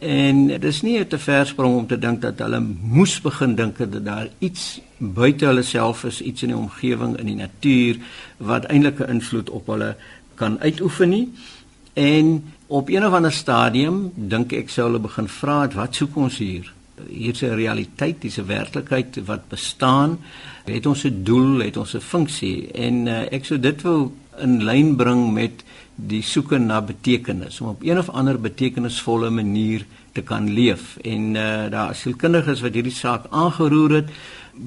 En 0.00 0.46
dit 0.48 0.64
is 0.70 0.80
nie 0.86 0.96
te 1.04 1.18
versprong 1.20 1.74
om 1.82 1.88
te 1.90 1.98
dink 2.00 2.22
dat 2.22 2.40
hulle 2.44 2.62
moes 2.62 3.18
begin 3.24 3.56
dink 3.58 3.82
dat 3.82 3.98
daar 4.06 4.30
iets 4.38 4.78
buite 4.98 5.50
hulle 5.50 5.66
self 5.66 6.06
is, 6.08 6.22
iets 6.22 6.46
in 6.46 6.54
die 6.54 6.60
omgewing, 6.60 7.18
in 7.18 7.32
die 7.32 7.38
natuur 7.42 8.00
wat 8.38 8.70
eintlik 8.70 9.00
'n 9.00 9.18
invloed 9.18 9.50
op 9.50 9.66
hulle 9.66 9.96
kan 10.34 10.60
uitoefen 10.60 11.08
nie. 11.08 11.28
En 11.94 12.44
op 12.66 12.88
een 12.88 13.06
of 13.06 13.12
ander 13.12 13.32
stadium 13.32 14.12
dink 14.14 14.52
ek 14.52 14.70
sou 14.70 14.86
hulle 14.86 15.02
begin 15.02 15.28
vra 15.28 15.68
wat 15.74 15.94
soek 15.94 16.16
ons 16.16 16.38
hier? 16.38 16.72
Hier's 17.08 17.42
'n 17.42 17.54
realiteit, 17.54 18.20
dis 18.20 18.38
'n 18.38 18.46
werklikheid 18.46 19.20
wat 19.24 19.48
bestaan. 19.48 20.18
Het 20.64 20.86
ons 20.86 21.04
'n 21.04 21.22
doel, 21.22 21.58
het 21.58 21.76
ons 21.76 21.94
'n 21.94 22.00
funksie 22.00 22.70
en 22.72 23.06
uh, 23.06 23.32
ek 23.32 23.44
sou 23.44 23.60
dit 23.60 23.82
wil 23.82 24.12
in 24.38 24.64
lyn 24.64 24.96
bring 24.96 25.32
met 25.32 25.64
die 25.94 26.22
soeke 26.22 26.58
na 26.58 26.80
betekenis 26.80 27.60
om 27.60 27.68
op 27.68 27.82
een 27.82 27.98
of 27.98 28.08
ander 28.08 28.40
betekenisvolle 28.40 29.30
manier 29.30 29.84
te 30.12 30.22
kan 30.22 30.50
leef. 30.52 30.96
En 30.96 31.34
uh, 31.34 31.70
daar 31.70 31.90
is 31.90 32.00
sielkundiges 32.00 32.60
wat 32.60 32.74
hierdie 32.74 32.92
saak 32.92 33.26
aangeroer 33.30 33.90
het 33.90 34.08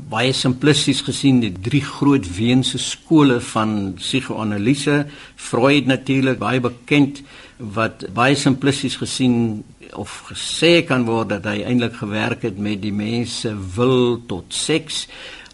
baie 0.10 0.34
simplisties 0.34 1.04
gesien 1.06 1.42
die 1.44 1.52
drie 1.54 1.84
groot 1.84 2.26
weense 2.38 2.80
skole 2.82 3.40
van 3.54 3.94
psigoanalise. 4.00 5.04
Freud 5.36 5.90
natuurlik 5.90 6.40
baie 6.42 6.62
bekend 6.64 7.22
wat 7.58 8.06
baie 8.16 8.36
simplisties 8.36 8.98
gesien 9.00 9.64
of 9.96 10.24
gesê 10.30 10.84
kan 10.88 11.06
word 11.06 11.30
dat 11.30 11.46
hy 11.46 11.64
eintlik 11.64 11.96
gewerk 12.02 12.44
het 12.48 12.58
met 12.58 12.82
die 12.82 12.94
mense 12.94 13.54
wil 13.76 14.22
tot 14.28 14.54
seks. 14.54 15.08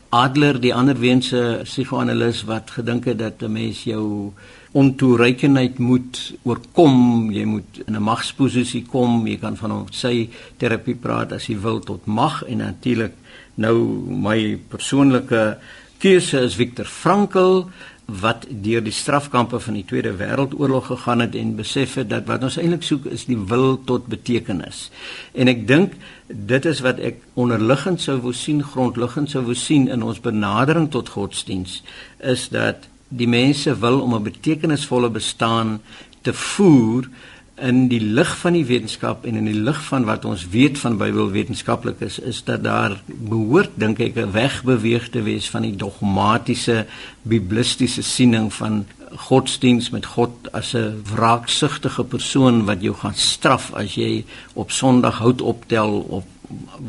Adler, 0.09 0.57
die 0.57 0.73
ander 0.73 0.97
wense 0.97 1.61
psigoanalis 1.63 2.43
wat 2.49 2.71
gedink 2.79 3.05
het 3.05 3.19
dat 3.19 3.43
'n 3.43 3.51
mens 3.51 3.83
jou 3.83 4.33
ontoereikendheid 4.71 5.79
moet 5.79 6.33
oorkom, 6.43 7.31
jy 7.31 7.45
moet 7.45 7.81
in 7.87 7.95
'n 7.95 8.03
magsposisie 8.03 8.85
kom, 8.85 9.27
jy 9.27 9.37
kan 9.37 9.57
van 9.57 9.71
hom 9.71 9.85
sy 9.91 10.29
terapie 10.57 10.95
praat 10.95 11.31
as 11.31 11.47
jy 11.47 11.57
wil 11.57 11.79
tot 11.79 12.05
mag. 12.05 12.43
En 12.43 12.57
natuurlik 12.57 13.13
nou 13.55 13.75
my 14.07 14.59
persoonlike 14.67 15.57
keuse 15.99 16.39
is 16.39 16.55
Viktor 16.55 16.85
Frankl 16.85 17.69
wat 18.21 18.45
deur 18.49 18.83
die 18.83 18.93
strafkampe 18.93 19.59
van 19.59 19.73
die 19.73 19.85
Tweede 19.85 20.15
Wêreldoorlog 20.17 20.85
gegaan 20.85 21.19
het 21.19 21.35
en 21.35 21.55
besef 21.55 21.93
het 21.99 22.09
dat 22.09 22.25
wat 22.25 22.43
ons 22.43 22.57
eintlik 22.57 22.83
soek 22.83 23.05
is 23.05 23.25
die 23.29 23.37
wil 23.37 23.77
tot 23.85 24.09
betekenis. 24.11 24.89
En 25.33 25.47
ek 25.47 25.67
dink 25.67 25.93
dit 26.27 26.65
is 26.65 26.81
wat 26.85 26.99
ek 26.99 27.21
onderliggend 27.33 28.01
sou 28.01 28.19
wou 28.21 28.33
sien, 28.33 28.63
grondliggend 28.63 29.31
sou 29.31 29.43
wou 29.45 29.55
sien 29.57 29.87
in 29.87 30.03
ons 30.03 30.21
benadering 30.21 30.89
tot 30.91 31.09
godsdiens 31.09 31.81
is 32.19 32.49
dat 32.53 32.89
die 33.09 33.27
mense 33.27 33.73
wil 33.79 34.01
om 34.01 34.15
'n 34.15 34.23
betekenisvolle 34.23 35.09
bestaan 35.09 35.79
te 36.21 36.33
voer 36.33 37.09
in 37.61 37.87
die 37.91 38.01
lig 38.01 38.29
van 38.39 38.53
die 38.53 38.65
wetenskap 38.65 39.25
en 39.25 39.35
in 39.35 39.47
die 39.49 39.57
lig 39.57 39.79
van 39.89 40.05
wat 40.07 40.25
ons 40.25 40.45
weet 40.53 40.79
van 40.79 40.97
Bybelwetenskaplik 40.97 42.01
is 42.05 42.19
is 42.19 42.43
dat 42.47 42.63
daar 42.63 42.97
behoort 43.07 43.75
dink 43.75 43.99
ek 43.99 44.15
'n 44.15 44.31
wegbeweeg 44.31 45.09
te 45.09 45.21
wees 45.21 45.49
van 45.49 45.61
die 45.61 45.75
dogmatiese 45.75 46.85
biblistiese 47.23 48.03
siening 48.03 48.53
van 48.53 48.85
godsdiens 49.15 49.89
met 49.89 50.05
God 50.05 50.31
as 50.51 50.73
'n 50.73 51.03
wraaksugtige 51.15 52.03
persoon 52.03 52.65
wat 52.65 52.81
jou 52.81 52.95
gaan 52.95 53.15
straf 53.15 53.73
as 53.73 53.95
jy 53.95 54.25
op 54.53 54.71
Sondag 54.71 55.17
hout 55.17 55.41
optel 55.41 56.05
of 56.09 56.23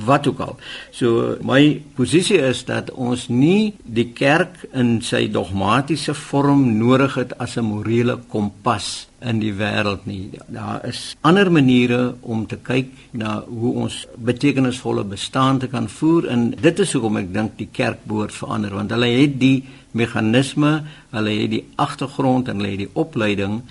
wat 0.07 0.27
ook 0.27 0.41
al. 0.41 0.57
So 0.91 1.37
my 1.45 1.83
posisie 1.95 2.39
is 2.39 2.65
dat 2.65 2.91
ons 2.91 3.29
nie 3.29 3.75
die 3.85 4.11
kerk 4.17 4.63
in 4.73 5.01
sy 5.05 5.27
dogmatiese 5.33 6.15
vorm 6.17 6.79
nodig 6.79 7.15
het 7.21 7.37
as 7.39 7.57
'n 7.57 7.65
morele 7.65 8.19
kompas 8.29 9.09
in 9.21 9.41
die 9.41 9.53
wêreld 9.53 10.07
nie. 10.07 10.31
Daar 10.49 10.81
is 10.89 11.17
ander 11.21 11.51
maniere 11.53 12.15
om 12.21 12.47
te 12.47 12.57
kyk 12.57 12.89
na 13.13 13.45
hoe 13.49 13.75
ons 13.75 14.07
betekenisvolle 14.17 15.05
bestaan 15.05 15.59
te 15.59 15.69
kan 15.69 15.89
voer 15.89 16.29
en 16.29 16.51
dit 16.51 16.79
is 16.79 16.93
hoekom 16.93 17.17
ek 17.17 17.33
dink 17.35 17.59
die 17.59 17.69
kerk 17.73 18.05
behoort 18.05 18.33
verander 18.33 18.75
want 18.75 18.91
hulle 18.91 19.07
het 19.07 19.39
die 19.41 19.65
meganisme, 19.93 20.83
hulle 21.11 21.31
het 21.31 21.51
die 21.51 21.65
agtergrond 21.77 22.49
en 22.49 22.57
hulle 22.57 22.71
het 22.71 22.85
die 22.87 22.95
opleiding 22.95 23.63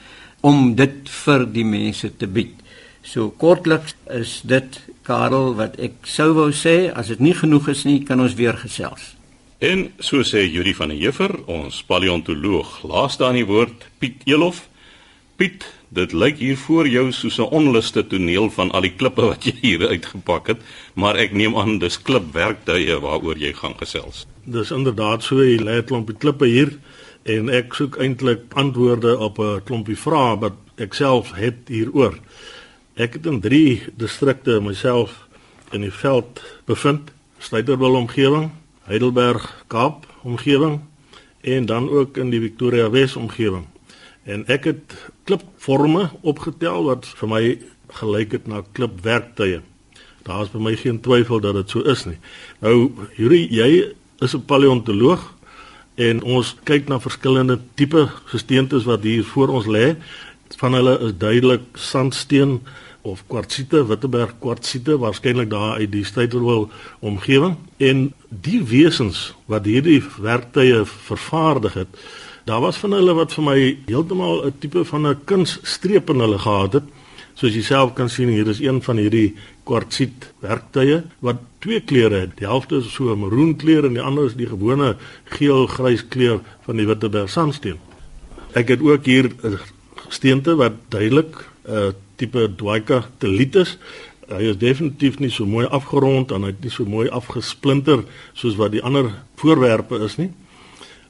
om 0.41 0.75
dit 0.75 1.09
vir 1.25 1.45
die 1.51 1.65
mense 1.65 2.11
te 2.17 2.27
bied. 2.27 2.58
So 3.01 3.29
kortliks 3.29 3.95
is 4.09 4.41
dit 4.43 4.81
Karel 5.03 5.55
wat 5.55 5.79
ek 5.79 6.05
sou 6.05 6.33
wou 6.33 6.51
sê, 6.51 6.91
as 6.93 7.07
dit 7.07 7.19
nie 7.19 7.33
genoeg 7.33 7.69
is 7.69 7.85
nie, 7.87 8.03
kan 8.05 8.19
ons 8.19 8.35
weer 8.35 8.57
gesels. 8.59 9.15
En 9.59 9.89
so 9.99 10.23
sê 10.23 10.45
Juri 10.45 10.71
van 10.77 10.93
der 10.93 10.99
Heever, 11.01 11.33
ons 11.51 11.81
paleontoloog, 11.83 12.79
laaste 12.87 13.25
aan 13.27 13.39
die 13.39 13.47
woord 13.47 13.89
Piet 13.99 14.21
Elof. 14.29 14.67
Piet, 15.39 15.65
dit 15.95 16.13
lyk 16.13 16.37
hier 16.39 16.57
voor 16.57 16.87
jou 16.87 17.11
soos 17.11 17.39
'n 17.39 17.49
onluste 17.51 18.07
toneel 18.07 18.49
van 18.49 18.71
al 18.71 18.81
die 18.81 18.95
klippe 18.95 19.21
wat 19.21 19.43
jy 19.43 19.55
hier 19.61 19.87
uitgepak 19.87 20.47
het, 20.47 20.61
maar 20.93 21.17
ek 21.17 21.33
neem 21.33 21.57
aan 21.57 21.79
dis 21.79 22.01
klipwerktuie 22.01 22.99
waaroor 22.99 23.37
jy 23.37 23.53
gaan 23.53 23.75
gesels. 23.79 24.25
Dis 24.45 24.71
inderdaad 24.71 25.23
so, 25.23 25.43
jy 25.43 25.57
lê 25.57 25.79
'n 25.79 25.85
klompie 25.85 26.15
klippe 26.15 26.45
hier 26.45 26.79
en 27.23 27.49
ek 27.49 27.73
soek 27.73 27.97
eintlik 27.97 28.53
antwoorde 28.53 29.17
op 29.17 29.39
'n 29.39 29.61
klompie 29.65 29.97
vrae 29.97 30.39
wat 30.39 30.55
ek 30.77 30.93
self 30.93 31.33
het 31.35 31.67
hieroor. 31.67 32.19
Ek 32.99 33.13
het 33.15 33.27
in 33.31 33.37
3 33.39 33.93
distrikte 33.95 34.57
myself 34.59 35.13
in 35.71 35.85
die 35.85 35.93
veld 36.01 36.41
bevind, 36.67 37.13
Styterwil 37.39 37.95
omgewing, 37.95 38.49
Heidelberg, 38.89 39.45
Kaap 39.71 40.03
omgewing 40.27 40.81
en 41.47 41.65
dan 41.69 41.87
ook 41.87 42.17
in 42.19 42.33
die 42.33 42.41
Victoria 42.43 42.89
Wes 42.91 43.15
omgewing. 43.15 43.69
En 44.27 44.43
ek 44.51 44.67
het 44.67 44.95
klipforme 45.23 46.09
opgetel 46.27 46.89
wat 46.89 47.07
vir 47.21 47.31
my 47.31 47.41
gelyk 48.01 48.35
het 48.35 48.51
na 48.51 48.65
klipwerktuie. 48.75 49.61
Daar's 50.27 50.51
by 50.51 50.59
my 50.59 50.75
geen 50.75 50.99
twyfel 50.99 51.39
dat 51.39 51.55
dit 51.55 51.71
so 51.71 51.85
is 51.87 52.03
nie. 52.03 52.17
Nou 52.59 52.91
Yuri, 53.15 53.45
jy 53.47 53.95
is 54.19 54.35
'n 54.35 54.43
paleontoloog 54.43 55.23
en 55.95 56.21
ons 56.23 56.55
kyk 56.63 56.91
na 56.91 56.99
verskillende 56.99 57.59
tipe 57.75 58.09
gesteentes 58.25 58.83
wat 58.83 59.03
hier 59.03 59.23
voor 59.23 59.47
ons 59.47 59.65
lê. 59.65 59.95
Van 60.57 60.73
hulle 60.73 60.99
is 60.99 61.17
duidelik 61.17 61.61
sandsteen, 61.73 62.59
of 63.01 63.23
kwartsiete, 63.27 63.85
Witteberg 63.87 64.35
kwartsiete, 64.39 64.97
waarskynlik 64.99 65.49
daar 65.49 65.79
uit 65.79 65.91
die 65.91 66.05
Styterwil 66.05 66.69
omgewing 66.99 67.55
en 67.77 68.09
die 68.29 68.59
wesens 68.63 69.29
wat 69.51 69.65
hierdie 69.69 70.01
werktuie 70.19 70.83
vervaardig 70.85 71.73
het, 71.73 72.01
daar 72.49 72.61
was 72.61 72.79
van 72.81 72.95
hulle 72.97 73.15
wat 73.15 73.33
vir 73.35 73.45
my 73.45 73.59
heeltemal 73.87 74.45
'n 74.45 74.53
tipe 74.59 74.83
van 74.85 75.07
'n 75.07 75.23
kunsstreep 75.25 76.09
in 76.09 76.19
hulle 76.19 76.39
gehad 76.39 76.73
het. 76.73 76.83
Soos 77.33 77.53
jy 77.53 77.61
self 77.61 77.93
kan 77.93 78.09
sien, 78.09 78.29
hier 78.29 78.47
is 78.47 78.59
een 78.59 78.81
van 78.81 78.97
hierdie 78.97 79.35
kwartsiet 79.63 80.33
werktuie 80.39 81.03
wat 81.19 81.37
twee 81.59 81.79
kleure 81.79 82.19
het. 82.25 82.37
Die 82.37 82.47
helfte 82.47 82.77
is 82.77 82.93
so 82.93 83.13
'n 83.13 83.19
maroon 83.19 83.55
kleur 83.55 83.85
en 83.85 83.93
die 83.93 84.01
ander 84.01 84.25
is 84.25 84.35
die 84.35 84.47
gewone 84.47 84.97
geel-grys 85.23 86.07
kleur 86.07 86.39
van 86.65 86.75
die 86.75 86.85
Witteberg 86.85 87.29
sandsteen. 87.29 87.79
Ek 88.53 88.67
het 88.67 88.81
ook 88.81 89.05
hier 89.05 89.31
steente 90.09 90.55
wat 90.55 90.73
duidelik 90.89 91.45
'n 91.67 91.71
uh, 91.71 91.91
tipe 92.19 92.47
Dwika 92.59 93.05
Telitis. 93.23 93.77
Hy 94.29 94.43
is 94.51 94.59
definitief 94.61 95.17
nie 95.19 95.31
so 95.33 95.47
mooi 95.49 95.65
afgerond 95.65 96.31
en 96.35 96.45
hy 96.45 96.51
het 96.53 96.61
nie 96.61 96.73
so 96.73 96.85
mooi 96.85 97.07
afgesplinter 97.09 98.03
soos 98.37 98.59
wat 98.59 98.75
die 98.75 98.83
ander 98.85 99.09
voorwerpe 99.41 99.97
is 100.05 100.19
nie. 100.19 100.29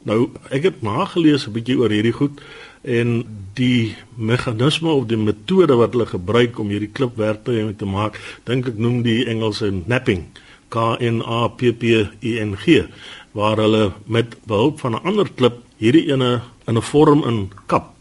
Nou, 0.07 0.29
ek 0.55 0.63
het 0.63 0.81
nagelees 0.81 1.47
'n 1.47 1.51
bietjie 1.51 1.77
oor 1.77 1.91
hierdie 1.91 2.15
goed 2.15 2.39
en 2.83 3.25
die 3.55 3.95
meganisme 4.15 4.89
of 4.89 5.07
die 5.07 5.17
metode 5.19 5.75
wat 5.75 5.91
hulle 5.91 6.05
gebruik 6.05 6.59
om 6.59 6.69
hierdie 6.69 6.93
klipwerktuie 6.93 7.75
te 7.75 7.85
maak, 7.85 8.15
dink 8.45 8.67
ek 8.67 8.77
noem 8.77 9.03
die 9.03 9.25
Engelse 9.25 9.71
napping, 9.85 10.23
K 10.69 10.95
N 11.01 11.21
A 11.25 11.47
P 11.49 11.73
P 11.73 12.07
I 12.23 12.39
N 12.39 12.55
G, 12.55 12.87
waar 13.33 13.57
hulle 13.57 13.91
met 14.07 14.37
behulp 14.47 14.79
van 14.79 14.95
'n 14.95 15.03
ander 15.03 15.27
klip 15.35 15.59
hierdie 15.77 16.07
ene 16.07 16.41
in 16.67 16.77
'n 16.77 16.81
vorm 16.81 17.23
in 17.27 17.51
kap. 17.67 17.93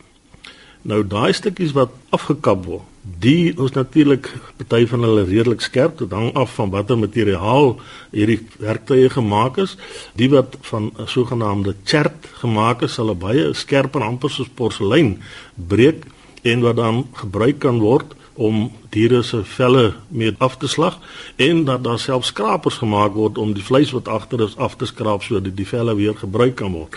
Nou 0.83 1.03
daai 1.03 1.33
stukkies 1.33 1.73
wat 1.73 1.91
afgekap 2.11 2.65
word, 2.65 2.83
Die 3.17 3.55
is 3.57 3.73
natuurlik 3.73 4.29
party 4.57 4.87
van 4.87 5.03
hulle 5.03 5.25
redelik 5.25 5.63
skerp, 5.65 5.99
dit 5.99 6.13
hang 6.13 6.35
af 6.37 6.55
van 6.59 6.71
watter 6.71 6.99
materiaal 6.99 7.79
hierdie 8.13 8.41
werktuie 8.61 9.09
gemaak 9.11 9.57
is. 9.63 9.77
Die 10.21 10.29
wat 10.31 10.59
van 10.69 10.91
sogenaamde 11.07 11.75
chert 11.85 12.29
gemaak 12.43 12.83
is, 12.85 12.99
sal 12.99 13.15
baie 13.17 13.55
skerp 13.57 13.97
en 13.97 14.05
amper 14.05 14.31
soos 14.31 14.51
porselein 14.55 15.17
breek 15.55 16.05
en 16.43 16.61
wat 16.67 16.77
dan 16.77 17.07
gebruik 17.23 17.59
kan 17.65 17.81
word 17.81 18.13
om 18.35 18.69
diere 18.93 19.23
se 19.23 19.41
velle 19.57 19.95
mee 20.09 20.35
af 20.39 20.59
te 20.61 20.69
slag 20.69 21.01
en 21.37 21.65
dat 21.65 21.83
daar 21.85 21.99
self 21.99 22.29
skrapers 22.29 22.79
gemaak 22.79 23.17
word 23.17 23.39
om 23.39 23.57
die 23.57 23.65
vleis 23.65 23.91
wat 23.97 24.09
agter 24.09 24.45
is 24.45 24.57
af 24.57 24.77
te 24.77 24.87
skraap 24.87 25.25
sodat 25.25 25.57
die 25.57 25.67
velle 25.67 25.97
weer 25.97 26.15
gebruik 26.15 26.55
kan 26.61 26.77
word. 26.77 26.95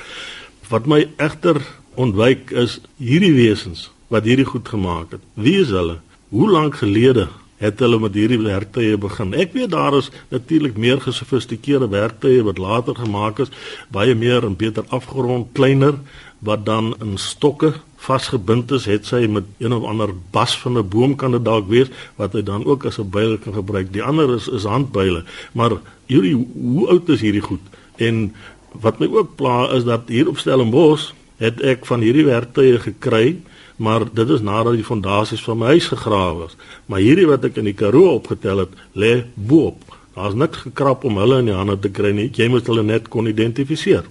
Wat 0.70 0.86
my 0.86 1.08
egter 1.18 1.64
ontwyk 1.96 2.52
is 2.52 2.80
hierdie 3.00 3.34
wesens 3.34 3.90
wat 4.12 4.28
hierdie 4.28 4.48
goed 4.48 4.68
gemaak 4.68 5.16
het. 5.16 5.24
Wie 5.40 5.60
is 5.64 5.72
hulle? 5.72 6.02
Hoe 6.32 6.50
lank 6.52 6.82
gelede 6.82 7.30
het 7.62 7.80
hulle 7.80 8.00
met 8.02 8.16
hierdie 8.18 8.42
werktuie 8.42 8.98
begin? 9.00 9.36
Ek 9.38 9.54
weet 9.56 9.72
daar 9.72 9.96
is 9.98 10.10
natuurlik 10.34 10.76
meer 10.78 11.00
gesofistikeerde 11.04 11.88
werktuie 11.92 12.44
wat 12.44 12.60
later 12.60 12.98
gemaak 13.00 13.40
is, 13.46 13.54
baie 13.94 14.16
meer 14.16 14.44
en 14.48 14.58
beter 14.60 14.84
afgerond, 14.90 15.54
kleiner 15.56 15.96
wat 16.42 16.66
dan 16.66 16.96
in 17.00 17.18
stokke 17.22 17.76
vasgebind 18.02 18.72
is, 18.74 18.88
het 18.90 19.06
sy 19.06 19.28
met 19.30 19.46
een 19.62 19.76
of 19.76 19.86
ander 19.86 20.10
bas 20.34 20.58
van 20.60 20.78
'n 20.78 20.90
boom 20.90 21.16
kan 21.16 21.32
dit 21.32 21.46
dalk 21.46 21.68
wees 21.70 21.88
wat 22.18 22.34
hy 22.34 22.42
dan 22.42 22.66
ook 22.66 22.86
as 22.86 22.98
'n 22.98 23.10
byl 23.10 23.38
kan 23.38 23.54
gebruik. 23.54 23.94
Die 23.94 24.04
ander 24.04 24.36
is 24.36 24.48
is 24.48 24.64
handbyle. 24.64 25.24
Maar 25.54 25.78
hierdie 26.06 26.36
hoe 26.54 26.88
oud 26.88 27.10
is 27.10 27.22
hierdie 27.22 27.46
goed? 27.46 27.62
En 27.96 28.34
wat 28.72 29.00
my 29.00 29.08
ook 29.08 29.36
pla 29.36 29.72
is 29.72 29.84
dat 29.84 30.02
hier 30.08 30.28
op 30.28 30.38
Stellenbosch 30.38 31.14
het 31.38 31.62
ek 31.62 31.86
van 31.86 32.00
hierdie 32.00 32.26
werktuie 32.26 32.80
gekry 32.80 33.42
maar 33.82 34.06
dit 34.14 34.30
is 34.30 34.44
nadat 34.46 34.78
die 34.78 34.86
fondasies 34.86 35.42
van 35.44 35.58
my 35.58 35.74
huis 35.74 35.88
gegrawe 35.90 36.46
is. 36.46 36.56
Maar 36.86 37.02
hierdie 37.02 37.28
wat 37.30 37.46
ek 37.50 37.58
in 37.62 37.70
die 37.72 37.78
Karoo 37.78 38.14
opgetel 38.20 38.66
het, 38.66 38.76
lê 38.94 39.14
bo-op. 39.34 39.98
Daar's 40.14 40.38
niks 40.38 40.66
gekrap 40.68 41.06
om 41.08 41.18
hulle 41.18 41.40
in 41.42 41.50
die 41.50 41.56
hande 41.56 41.80
te 41.80 41.90
kry 41.90 42.12
nie. 42.14 42.30
Jy 42.36 42.50
moet 42.52 42.68
hulle 42.70 42.84
net 42.86 43.08
kon 43.10 43.30
identifiseer. 43.32 44.06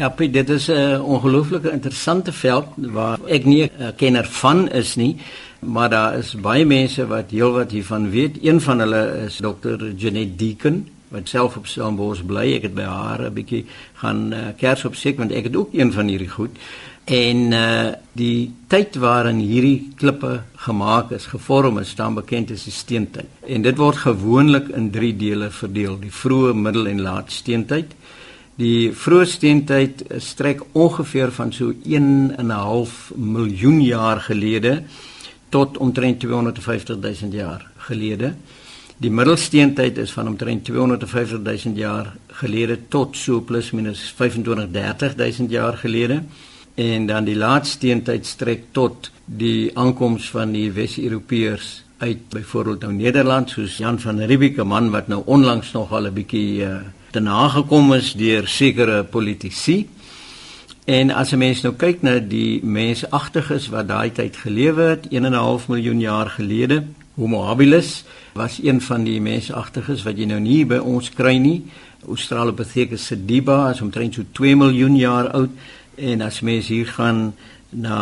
Ja, 0.00 0.08
Piet, 0.08 0.32
dit 0.32 0.48
is 0.48 0.70
'n 0.70 1.00
ongelooflike 1.00 1.70
interessante 1.70 2.32
veld 2.32 2.66
waar 2.76 3.18
ek 3.26 3.44
nie 3.44 3.64
'n 3.64 3.94
kenner 3.96 4.24
van 4.24 4.70
is 4.70 4.96
nie, 4.96 5.16
maar 5.60 5.90
daar 5.90 6.18
is 6.18 6.34
baie 6.34 6.64
mense 6.64 7.06
wat 7.06 7.30
heelwat 7.30 7.70
hiervan 7.70 8.10
weet. 8.10 8.38
Een 8.42 8.60
van 8.60 8.78
hulle 8.78 9.24
is 9.26 9.36
Dr. 9.36 9.84
Janet 9.96 10.38
Deacon 10.38 10.86
wat 11.08 11.28
self 11.28 11.56
op 11.56 11.66
Stellenbosch 11.66 12.22
bly. 12.26 12.54
Ek 12.54 12.62
het 12.62 12.74
by 12.74 12.86
haar 12.86 13.20
'n 13.26 13.34
bietjie 13.34 13.64
gaan 13.94 14.32
uh, 14.32 14.38
kers 14.56 14.84
opsek 14.84 15.18
want 15.18 15.32
ek 15.32 15.44
het 15.44 15.56
ook 15.56 15.74
een 15.74 15.92
van 15.92 16.06
hierdie 16.06 16.28
goed. 16.28 16.56
En 17.10 17.52
uh 17.52 17.90
die 18.20 18.50
tyd 18.68 18.96
waarin 19.00 19.38
hierdie 19.40 19.94
klippe 19.96 20.42
gemaak 20.66 21.12
is, 21.16 21.24
gevorm 21.30 21.78
is, 21.80 21.92
staan 21.94 22.14
bekend 22.18 22.50
as 22.52 22.66
die 22.66 22.74
steentyd. 22.74 23.30
En 23.48 23.62
dit 23.64 23.78
word 23.78 24.02
gewoonlik 24.02 24.68
in 24.76 24.90
3 24.94 25.14
dele 25.16 25.48
verdeel: 25.50 25.96
die 26.02 26.12
vroeë, 26.12 26.52
middel 26.54 26.90
en 26.90 27.00
laat 27.02 27.32
steentyd. 27.32 27.94
Die 28.60 28.90
vroeë 28.92 29.26
steentyd 29.26 30.04
strek 30.22 30.60
ongeveer 30.76 31.32
van 31.34 31.50
so 31.52 31.72
1 31.82 32.36
en 32.36 32.46
'n 32.46 32.50
half 32.50 33.10
miljoen 33.16 33.80
jaar 33.82 34.20
gelede 34.20 34.82
tot 35.48 35.78
omtrent 35.78 36.20
250 36.20 36.96
000 37.00 37.32
jaar 37.32 37.66
gelede. 37.88 38.34
Die 38.98 39.10
middelsteentyd 39.10 39.98
is 39.98 40.12
van 40.12 40.28
omtrent 40.28 40.64
250 40.64 41.64
000 41.64 41.76
jaar 41.76 42.12
gelede 42.28 42.78
tot 42.88 43.16
so 43.16 43.40
plus 43.40 43.70
minus 43.70 44.12
25 44.16 44.70
30 44.70 45.16
000 45.16 45.50
jaar 45.50 45.76
gelede 45.76 46.22
en 46.80 47.06
dan 47.06 47.26
die 47.28 47.36
laaste 47.36 47.76
steentyd 47.76 48.26
strek 48.26 48.62
tot 48.76 49.10
die 49.24 49.70
aankoms 49.78 50.30
van 50.32 50.54
die 50.56 50.70
Wes-Europeërs 50.72 51.68
uit 52.00 52.22
byvoorbeeld 52.32 52.86
nou 52.86 52.92
Nederland 52.96 53.52
soos 53.52 53.76
Jan 53.82 53.98
van 54.00 54.22
Riebeeck 54.24 54.56
'n 54.56 54.66
man 54.66 54.90
wat 54.90 55.08
nou 55.08 55.22
onlangs 55.26 55.72
nog 55.72 55.92
al 55.92 56.06
'n 56.06 56.14
bietjie 56.14 56.64
uh, 56.64 56.76
te 57.10 57.20
nagekom 57.20 57.92
is 57.92 58.12
deur 58.12 58.48
sekere 58.48 59.04
politici. 59.04 59.88
En 60.84 61.10
as 61.10 61.32
'n 61.32 61.38
mens 61.38 61.60
nou 61.60 61.74
kyk 61.74 62.02
na 62.02 62.18
die 62.18 62.64
mensagtiges 62.64 63.68
wat 63.68 63.88
daai 63.88 64.12
tyd 64.12 64.36
gelewe 64.36 64.82
het 64.82 65.06
1.5 65.10 65.68
miljoen 65.68 66.00
jaar 66.00 66.30
gelede 66.30 66.84
Homo 67.20 67.42
habilis 67.42 68.04
was 68.32 68.60
een 68.62 68.80
van 68.80 69.02
die 69.04 69.20
mensagtiges 69.20 70.04
wat 70.06 70.16
jy 70.16 70.24
nou 70.30 70.38
nie 70.40 70.62
by 70.64 70.78
ons 70.78 71.10
kry 71.12 71.34
nie. 71.36 71.58
Australopithecus 72.08 73.10
sediba 73.10 73.66
is 73.74 73.82
omtrent 73.84 74.16
so 74.16 74.24
2 74.38 74.56
miljoen 74.56 74.96
jaar 74.96 75.28
oud 75.36 75.50
En 76.00 76.20
as 76.24 76.40
mens 76.40 76.68
hier 76.72 76.86
gaan 76.86 77.34
na 77.70 77.98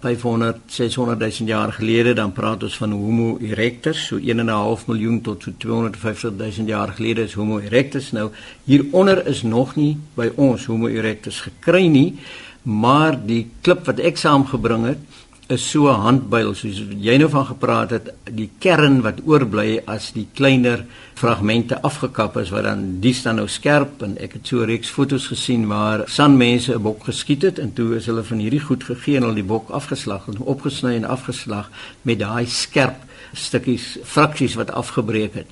500 0.00 0.60
600 0.66 1.18
000 1.18 1.48
jaar 1.48 1.72
gelede 1.72 2.12
dan 2.14 2.32
praat 2.32 2.62
ons 2.62 2.76
van 2.76 2.92
Homo 2.92 3.38
erectus. 3.40 4.06
So 4.06 4.18
1.5 4.20 4.86
miljoen 4.86 5.20
tot 5.20 5.42
so 5.42 5.52
250 5.58 6.36
000 6.36 6.68
jaar 6.68 6.88
gelede 6.88 7.22
is 7.22 7.34
Homo 7.34 7.58
erectus. 7.58 8.12
Nou 8.12 8.30
hieronder 8.64 9.26
is 9.26 9.42
nog 9.42 9.74
nie 9.76 9.96
by 10.14 10.30
ons 10.36 10.66
Homo 10.66 10.92
erectus 10.92 11.40
gekry 11.40 11.86
nie 11.86 12.14
maar 12.62 13.16
die 13.18 13.48
klip 13.60 13.86
wat 13.88 14.00
ek 14.02 14.20
saamgebring 14.20 14.86
het 14.86 15.21
is 15.52 15.70
so 15.70 15.88
'n 15.88 16.00
handbuil 16.06 16.54
soos 16.54 16.78
jy 17.06 17.16
nou 17.18 17.28
van 17.28 17.46
gepraat 17.46 17.90
het 17.90 18.06
die 18.40 18.50
kern 18.58 19.02
wat 19.02 19.20
oorbly 19.26 19.82
as 19.86 20.12
die 20.12 20.26
kleiner 20.34 20.84
fragmente 21.14 21.76
afgekap 21.82 22.36
is 22.36 22.50
wat 22.50 22.64
dan 22.64 23.00
die 23.00 23.12
staan 23.12 23.36
nou 23.36 23.48
skerp 23.48 24.02
en 24.02 24.16
ek 24.18 24.32
het 24.32 24.46
so 24.46 24.64
reeks 24.64 24.88
fotos 24.88 25.26
gesien 25.26 25.66
waar 25.68 26.04
sanmense 26.06 26.74
'n 26.74 26.82
bok 26.82 27.04
geskiet 27.04 27.42
het 27.42 27.58
en 27.58 27.72
toe 27.72 27.96
is 27.96 28.06
hulle 28.06 28.22
van 28.22 28.38
hierdie 28.38 28.64
goed 28.68 28.84
gegee 28.84 29.16
en 29.16 29.22
hulle 29.22 29.42
die 29.42 29.52
bok 29.54 29.70
afgeslag 29.70 30.28
en 30.28 30.40
opgesny 30.40 30.94
en 30.96 31.04
afgeslag 31.04 31.70
met 32.02 32.18
daai 32.18 32.46
skerp 32.46 32.98
stukkies 33.34 33.98
fraksies 34.04 34.54
wat 34.54 34.70
afgebreek 34.70 35.34
het 35.34 35.48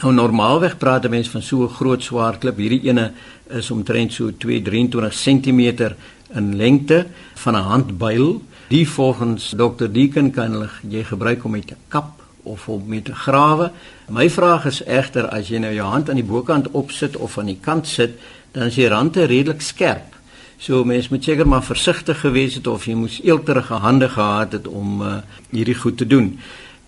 Nou 0.00 0.14
normaalweg 0.16 0.78
praat 0.80 1.08
mense 1.12 1.30
van 1.30 1.42
so 1.42 1.64
'n 1.64 1.68
groot 1.68 2.02
swaar 2.02 2.38
klip. 2.38 2.56
Hierdie 2.56 2.88
ene 2.88 3.12
is 3.48 3.70
omtrent 3.70 4.12
so 4.12 4.30
223 4.36 5.12
cm 5.12 5.92
in 6.34 6.56
lengte 6.56 7.06
van 7.34 7.54
'n 7.54 7.62
handbuil 7.62 8.40
Die 8.70 8.88
volgens 8.88 9.48
Dr. 9.56 9.88
Deacon 9.90 10.28
kan 10.30 10.52
hulle 10.54 10.68
jy 10.86 11.00
gebruik 11.08 11.42
om 11.44 11.56
met 11.56 11.66
te 11.66 11.74
kap 11.90 12.20
of 12.46 12.68
om 12.70 12.84
met 12.86 13.04
te 13.04 13.14
grawe. 13.18 13.72
My 14.14 14.28
vraag 14.30 14.68
is 14.70 14.78
egter 14.86 15.26
as 15.26 15.50
jy 15.50 15.58
nou 15.58 15.72
jou 15.74 15.88
hand 15.90 16.06
aan 16.06 16.20
die 16.20 16.26
bokant 16.28 16.68
opsit 16.78 17.16
of 17.18 17.34
aan 17.38 17.50
die 17.50 17.58
kant 17.58 17.90
sit, 17.90 18.14
dan 18.54 18.70
is 18.70 18.78
die 18.78 18.86
rande 18.86 19.26
redelik 19.26 19.64
skerp. 19.66 20.14
So 20.62 20.84
mens 20.86 21.08
moet 21.10 21.26
seker 21.26 21.50
maar 21.50 21.66
versigtig 21.66 22.22
gewees 22.22 22.60
het 22.60 22.70
of 22.70 22.86
jy 22.86 22.94
moes 22.94 23.18
eelterige 23.26 23.80
hande 23.82 24.06
gehad 24.08 24.54
het 24.54 24.70
om 24.70 25.02
uh, 25.02 25.16
hierdie 25.50 25.74
goed 25.74 25.98
te 25.98 26.06
doen. 26.06 26.36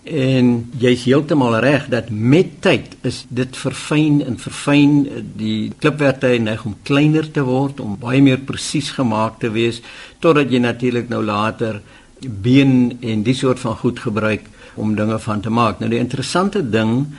En 0.03 0.47
jy's 0.81 1.05
heeltemal 1.07 1.55
reg 1.63 1.85
dat 1.87 2.09
met 2.11 2.57
tyd 2.61 2.97
is 3.07 3.21
dit 3.31 3.55
verfyn 3.55 4.19
en 4.25 4.35
verfyn 4.35 4.97
die 5.39 5.71
klipwerktuie 5.79 6.41
neig 6.43 6.65
om 6.67 6.75
kleiner 6.83 7.29
te 7.31 7.45
word 7.47 7.79
om 7.79 7.95
baie 7.99 8.19
meer 8.21 8.43
presies 8.43 8.91
gemaak 8.97 9.39
te 9.39 9.53
wees 9.55 9.79
totdat 10.19 10.51
jy 10.51 10.59
natuurlik 10.59 11.07
nou 11.09 11.23
later 11.23 11.79
been 12.19 12.97
en 12.99 13.23
die 13.23 13.35
soort 13.35 13.63
van 13.63 13.79
goed 13.79 14.03
gebruik 14.03 14.49
om 14.75 14.95
dinge 14.95 15.19
van 15.19 15.41
te 15.41 15.49
maak. 15.49 15.79
Nou 15.79 15.89
die 15.89 16.03
interessante 16.03 16.63
ding 16.69 17.13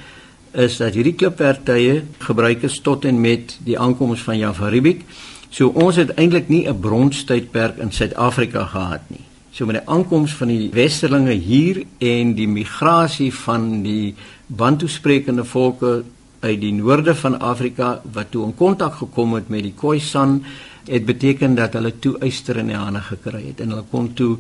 is 0.52 0.76
dat 0.76 0.94
hierdie 0.94 1.16
klipwerktuie 1.16 2.02
gebruik 2.20 2.68
is 2.68 2.80
tot 2.84 3.04
en 3.08 3.20
met 3.20 3.56
die 3.64 3.78
aankoms 3.80 4.22
van 4.22 4.38
Jan 4.38 4.54
van 4.54 4.68
Riebeeck. 4.68 5.06
So 5.48 5.72
ons 5.72 5.96
het 5.96 6.12
eintlik 6.18 6.48
nie 6.48 6.66
'n 6.68 6.80
bronstydperk 6.80 7.78
in 7.78 7.92
Suid-Afrika 7.92 8.64
gehad 8.64 9.08
nie. 9.08 9.24
So 9.54 9.68
met 9.70 9.76
die 9.78 9.86
aankoms 9.86 10.32
van 10.34 10.50
die 10.50 10.70
westerlinge 10.74 11.36
hier 11.38 11.76
en 12.02 12.32
die 12.34 12.48
migrasie 12.50 13.30
van 13.44 13.84
die 13.84 14.16
bantu 14.50 14.88
sprekende 14.90 15.44
volke 15.46 16.00
uit 16.42 16.58
die 16.58 16.72
noorde 16.74 17.14
van 17.14 17.38
Afrika 17.38 18.00
wat 18.16 18.32
toe 18.32 18.42
in 18.48 18.56
kontak 18.58 18.98
gekom 18.98 19.36
het 19.38 19.52
met 19.54 19.62
die 19.62 19.76
Khoisan 19.78 20.40
het 20.88 21.06
beteken 21.06 21.54
dat 21.54 21.78
hulle 21.78 21.94
toe 22.02 22.16
yster 22.26 22.58
in 22.64 22.72
die 22.72 22.80
hande 22.80 23.04
gekry 23.06 23.44
het 23.44 23.62
en 23.62 23.76
hulle 23.76 23.86
kon 23.92 24.10
toe 24.18 24.32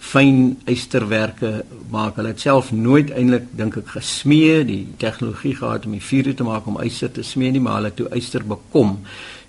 fyn 0.00 0.54
ysterwerke 0.70 1.64
maak. 1.90 2.16
Hulle 2.16 2.30
het 2.30 2.46
self 2.46 2.70
nooit 2.72 3.10
eintlik 3.10 3.50
dink 3.58 3.76
ek 3.82 3.90
gesmee 3.98 4.62
die 4.70 4.84
tegnologie 5.02 5.56
gehad 5.58 5.90
om 5.90 5.98
die 5.98 6.04
vuur 6.04 6.30
te 6.30 6.46
maak 6.46 6.70
om 6.70 6.78
yster 6.86 7.10
te 7.10 7.26
smee 7.26 7.50
nie, 7.50 7.60
maar 7.60 7.80
hulle 7.80 7.90
het 7.90 7.98
toe 8.00 8.08
yster 8.16 8.46
bekom. 8.46 9.00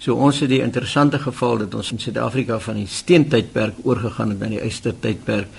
So 0.02 0.18
ons 0.18 0.40
het 0.42 0.50
die 0.50 0.64
interessante 0.66 1.20
geval 1.22 1.60
dat 1.62 1.76
ons 1.78 1.92
in 1.94 2.00
Suid-Afrika 2.02 2.58
van 2.66 2.80
die 2.80 2.88
steentydperk 2.90 3.84
oorgegaan 3.86 4.32
het 4.34 4.40
na 4.42 4.48
die 4.50 4.64
ystertydperk 4.66 5.52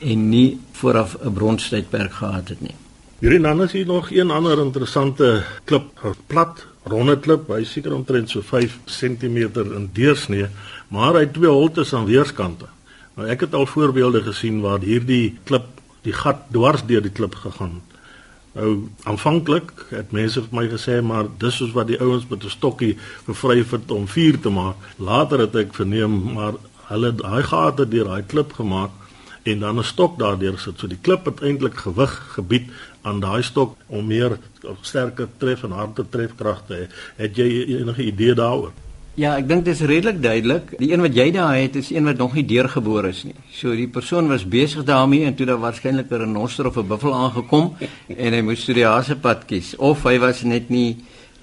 en 0.00 0.22
nie 0.30 0.58
vooraf 0.78 1.16
'n 1.20 1.32
bronstydperk 1.32 2.12
gehad 2.12 2.48
het 2.48 2.60
nie. 2.60 2.74
Hierdie 3.20 3.62
is 3.64 3.72
hier 3.72 3.86
nog 3.86 4.10
een 4.10 4.30
ander 4.30 4.58
interessante 4.58 5.44
klip, 5.64 5.84
'n 6.04 6.14
plat 6.26 6.64
ronde 6.84 7.18
klip, 7.20 7.48
hy 7.48 7.64
seker 7.64 7.94
omtrent 7.94 8.30
so 8.30 8.40
5 8.40 8.78
cm 8.86 9.36
in 9.76 9.90
deursnee, 9.92 10.46
maar 10.88 11.12
hy 11.12 11.20
het 11.20 11.34
twee 11.34 11.50
holtes 11.50 11.92
aan 11.94 12.06
weerskante. 12.06 12.66
Nou 13.16 13.28
ek 13.28 13.40
het 13.40 13.54
al 13.54 13.66
voorbeelde 13.66 14.22
gesien 14.22 14.60
waar 14.60 14.80
hierdie 14.80 15.38
klip 15.44 15.66
die 16.02 16.12
gat 16.12 16.48
dwars 16.50 16.82
deur 16.86 17.02
die 17.02 17.12
klip 17.12 17.34
gegaan 17.34 17.74
het. 17.74 17.89
Nou 18.52 18.70
aanvanklik 19.06 19.70
het 19.94 20.10
mense 20.10 20.42
vir 20.42 20.56
my 20.58 20.64
gesê 20.72 20.96
maar 21.06 21.28
dis 21.38 21.60
soos 21.60 21.74
wat 21.76 21.86
die 21.86 22.00
ouens 22.02 22.26
met 22.30 22.44
'n 22.44 22.50
stokkie 22.50 22.96
gevryf 23.26 23.70
het 23.70 23.90
om 23.90 24.08
vuur 24.08 24.40
te 24.40 24.50
maak. 24.50 24.76
Later 24.98 25.38
het 25.38 25.54
ek 25.54 25.74
verneem 25.74 26.32
maar 26.34 26.54
hulle 26.88 27.14
daai 27.14 27.42
gate 27.42 27.88
deur 27.88 28.04
daai 28.04 28.22
klip 28.22 28.52
gemaak 28.52 28.90
en 29.42 29.58
dan 29.58 29.78
'n 29.78 29.84
stok 29.84 30.18
daardeur 30.18 30.58
sit. 30.58 30.78
So 30.78 30.86
die 30.86 30.98
klip 31.00 31.24
het 31.24 31.42
eintlik 31.42 31.76
gewig 31.76 32.12
gebied 32.34 32.70
aan 33.02 33.20
daai 33.20 33.42
stok 33.42 33.76
om 33.86 34.06
meer 34.06 34.38
sterker 34.82 35.28
tref 35.38 35.62
en 35.62 35.70
harde 35.70 36.08
trefkrag 36.08 36.62
te 36.66 36.74
hê. 36.74 36.86
Het 37.16 37.36
jy 37.36 37.48
enige 37.78 38.02
idee 38.02 38.34
daaroor? 38.34 38.72
Ja, 39.18 39.32
ek 39.34 39.48
dink 39.50 39.64
dit 39.66 39.74
is 39.74 39.82
redelik 39.82 40.20
duidelik. 40.22 40.68
Die 40.78 40.92
een 40.92 41.02
wat 41.02 41.16
jy 41.18 41.30
daar 41.34 41.56
het 41.58 41.74
is 41.76 41.90
een 41.90 42.06
wat 42.06 42.20
nog 42.22 42.36
nie 42.38 42.44
deurgebore 42.46 43.10
is 43.10 43.24
nie. 43.26 43.34
So 43.50 43.74
die 43.74 43.88
persoon 43.90 44.30
was 44.30 44.44
besig 44.46 44.84
daarmee 44.86 45.26
en 45.26 45.34
toe 45.34 45.46
daar 45.46 45.58
waarskynlik 45.58 46.10
'n 46.10 46.22
renoster 46.22 46.66
of 46.66 46.76
'n 46.76 46.86
buffel 46.86 47.14
aangekom 47.14 47.74
en 48.06 48.32
hy 48.32 48.40
moes 48.40 48.64
die 48.64 48.86
hasepad 48.86 49.46
kies 49.46 49.76
of 49.76 50.04
hy 50.04 50.18
was 50.18 50.42
net 50.42 50.70
nie 50.70 50.96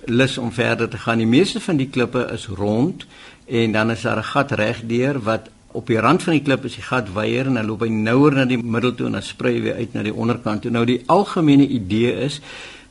lus 0.05 0.37
om 0.37 0.51
verder 0.51 0.89
te 0.89 0.97
gaan. 0.97 1.17
Die 1.17 1.27
meeste 1.27 1.59
van 1.59 1.77
die 1.77 1.89
klippe 1.89 2.29
is 2.33 2.47
rond 2.47 3.05
en 3.45 3.71
dan 3.71 3.91
is 3.91 4.01
daar 4.01 4.17
'n 4.17 4.23
gat 4.23 4.51
regdeur 4.51 5.19
wat 5.19 5.49
op 5.71 5.87
die 5.87 5.99
rand 5.99 6.23
van 6.23 6.33
die 6.33 6.41
klip 6.41 6.65
is 6.65 6.75
die 6.75 6.83
gat 6.83 7.13
wyer 7.13 7.45
en 7.45 7.53
dan 7.53 7.65
loop 7.65 7.81
hy 7.81 7.89
nouer 7.89 8.33
na 8.33 8.45
die 8.45 8.57
middel 8.57 8.95
toe 8.95 9.05
en 9.05 9.11
dan 9.11 9.21
sprei 9.21 9.53
hy 9.53 9.61
weer 9.61 9.75
uit 9.75 9.93
na 9.93 10.03
die 10.03 10.13
onderkant 10.13 10.61
toe. 10.61 10.71
Nou 10.71 10.85
die 10.85 11.03
algemene 11.05 11.67
idee 11.67 12.15
is 12.25 12.41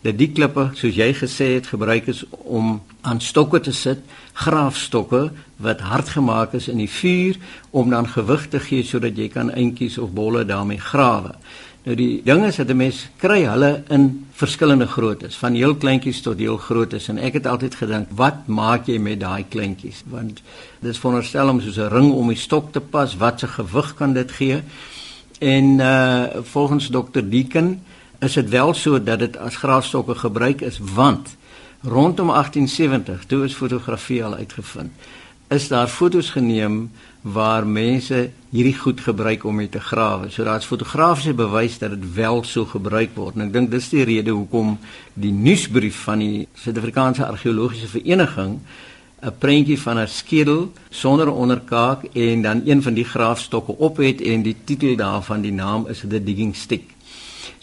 dat 0.03 0.19
die 0.19 0.31
klippe 0.33 0.71
soos 0.75 0.95
jy 0.95 1.13
gesê 1.15 1.55
het 1.55 1.67
gebruik 1.67 2.07
is 2.07 2.25
om 2.31 2.83
aan 3.01 3.21
stokke 3.21 3.61
te 3.61 3.73
sit 3.73 3.99
graafstokke 4.37 5.31
wat 5.57 5.81
hard 5.81 6.09
gemaak 6.13 6.53
is 6.59 6.69
in 6.69 6.83
die 6.83 6.91
vuur 6.91 7.39
om 7.71 7.91
dan 7.91 8.09
gewig 8.09 8.49
te 8.53 8.61
gee 8.61 8.85
sodat 8.85 9.17
jy 9.17 9.31
kan 9.33 9.51
eentjies 9.51 9.99
of 9.99 10.13
bolle 10.13 10.45
daarmee 10.45 10.81
grawe. 10.81 11.33
Nou 11.87 11.95
die 11.95 12.21
ding 12.27 12.43
is 12.45 12.57
dat 12.57 12.69
'n 12.69 12.77
mens 12.77 13.09
kry 13.17 13.45
hulle 13.47 13.83
in 13.89 14.27
verskillende 14.33 14.87
groottes, 14.87 15.37
van 15.37 15.55
heel 15.55 15.75
kleintjies 15.75 16.21
tot 16.21 16.39
heel 16.39 16.57
grootes 16.57 17.09
en 17.09 17.19
ek 17.19 17.33
het 17.33 17.47
altyd 17.47 17.75
gedink, 17.75 18.09
wat 18.11 18.47
maak 18.47 18.87
jy 18.87 18.99
met 18.99 19.21
daai 19.21 19.45
kleintjies? 19.49 20.03
Want 20.07 20.43
dit 20.81 20.91
is 20.91 20.99
veronderstel 20.99 21.49
om 21.49 21.61
soos 21.61 21.79
'n 21.79 21.89
ring 21.89 22.13
om 22.13 22.29
die 22.29 22.37
stok 22.37 22.73
te 22.73 22.81
pas, 22.81 23.17
wat 23.17 23.41
se 23.41 23.47
gewig 23.47 23.95
kan 23.95 24.13
dit 24.13 24.33
gee? 24.33 24.63
En 25.39 25.79
uh 25.79 26.25
volgens 26.43 26.89
dokter 26.89 27.31
Deacon 27.31 27.81
is 28.21 28.33
dit 28.33 28.49
wel 28.49 28.75
so 28.75 29.03
dat 29.03 29.19
dit 29.19 29.37
as 29.37 29.57
graafstokke 29.57 30.15
gebruik 30.15 30.61
is 30.61 30.79
want 30.95 31.37
rondom 31.83 32.29
1870 32.29 33.25
toe 33.27 33.45
is 33.45 33.55
fotografie 33.55 34.25
al 34.25 34.35
uitgevind 34.35 34.93
is 35.49 35.69
daar 35.69 35.89
fotos 35.89 36.31
geneem 36.31 36.91
waar 37.21 37.67
mense 37.67 38.31
hierdie 38.51 38.75
goed 38.79 39.01
gebruik 39.01 39.45
om 39.45 39.55
mee 39.55 39.69
te 39.69 39.81
grawe. 39.81 40.31
So 40.31 40.45
daar's 40.45 40.67
fotografiese 40.67 41.35
bewys 41.35 41.79
dat 41.79 41.91
dit 41.91 42.15
wel 42.15 42.45
so 42.45 42.65
gebruik 42.65 43.15
word. 43.15 43.35
En 43.35 43.47
ek 43.47 43.53
dink 43.55 43.71
dis 43.71 43.89
die 43.91 44.05
rede 44.07 44.35
hoekom 44.35 44.77
die 45.15 45.33
nuusbrief 45.35 46.03
van 46.07 46.23
die 46.23 46.47
Suid-Afrikaanse 46.55 47.27
Argeologiese 47.27 47.91
Vereniging 47.95 48.59
'n 49.23 49.33
prentjie 49.39 49.79
van 49.81 49.99
'n 49.99 50.09
skedel 50.09 50.73
sonder 50.91 51.31
onderkaak 51.33 52.05
en 52.15 52.43
dan 52.43 52.63
een 52.65 52.83
van 52.83 52.95
die 52.95 53.05
graafstokke 53.05 53.73
op 53.79 53.97
het 53.97 54.21
en 54.21 54.43
die 54.43 54.57
titel 54.65 54.97
daarvan 54.97 55.41
die 55.41 55.53
naam 55.53 55.87
is 55.87 56.03
The 56.09 56.23
Digging 56.23 56.57
Stick. 56.57 56.96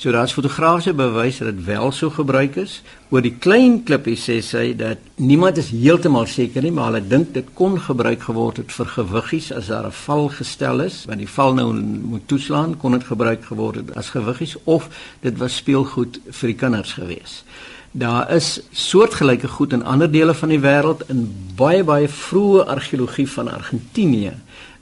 So 0.03 0.11
daar's 0.11 0.33
fotografiese 0.35 0.91
bewys 0.93 1.37
dat 1.37 1.47
dit 1.55 1.65
wel 1.65 1.91
so 1.91 2.09
gebruik 2.09 2.57
is. 2.59 2.81
Oor 3.09 3.21
die 3.23 3.37
klein 3.39 3.77
klippie 3.87 4.17
sê 4.19 4.41
sy 4.43 4.63
dat 4.75 4.99
niemand 5.15 5.61
is 5.61 5.69
heeltemal 5.71 6.25
seker 6.27 6.65
nie, 6.65 6.73
maar 6.75 6.89
hulle 6.89 7.07
dink 7.07 7.29
dit 7.31 7.53
kon 7.55 7.77
gebruik 7.79 8.25
geword 8.27 8.59
het 8.59 8.73
vir 8.75 8.89
gewiggies 8.97 9.47
as 9.55 9.69
daar 9.71 9.87
'n 9.87 9.95
val 9.95 10.27
gestel 10.27 10.83
is, 10.83 11.05
want 11.07 11.23
die 11.23 11.29
val 11.35 11.53
nou 11.53 11.71
moet 12.11 12.27
toeslaan, 12.27 12.75
kon 12.77 12.91
dit 12.91 13.03
gebruik 13.03 13.45
geword 13.45 13.75
het 13.75 13.95
as 13.95 14.09
gewiggies 14.09 14.57
of 14.65 14.89
dit 15.21 15.37
was 15.37 15.55
speelgoed 15.55 16.19
vir 16.27 16.47
die 16.47 16.59
kinders 16.59 16.93
gewees. 16.93 17.43
Daar 17.91 18.31
is 18.31 18.59
soortgelyke 18.71 19.47
goed 19.47 19.71
in 19.73 19.85
ander 19.85 20.11
dele 20.11 20.33
van 20.33 20.49
die 20.49 20.59
wêreld 20.59 21.07
in 21.07 21.31
baie 21.55 21.83
baie 21.83 22.09
vroeë 22.09 22.67
argeologie 22.67 23.29
van 23.29 23.47
Argentinië. 23.47 24.33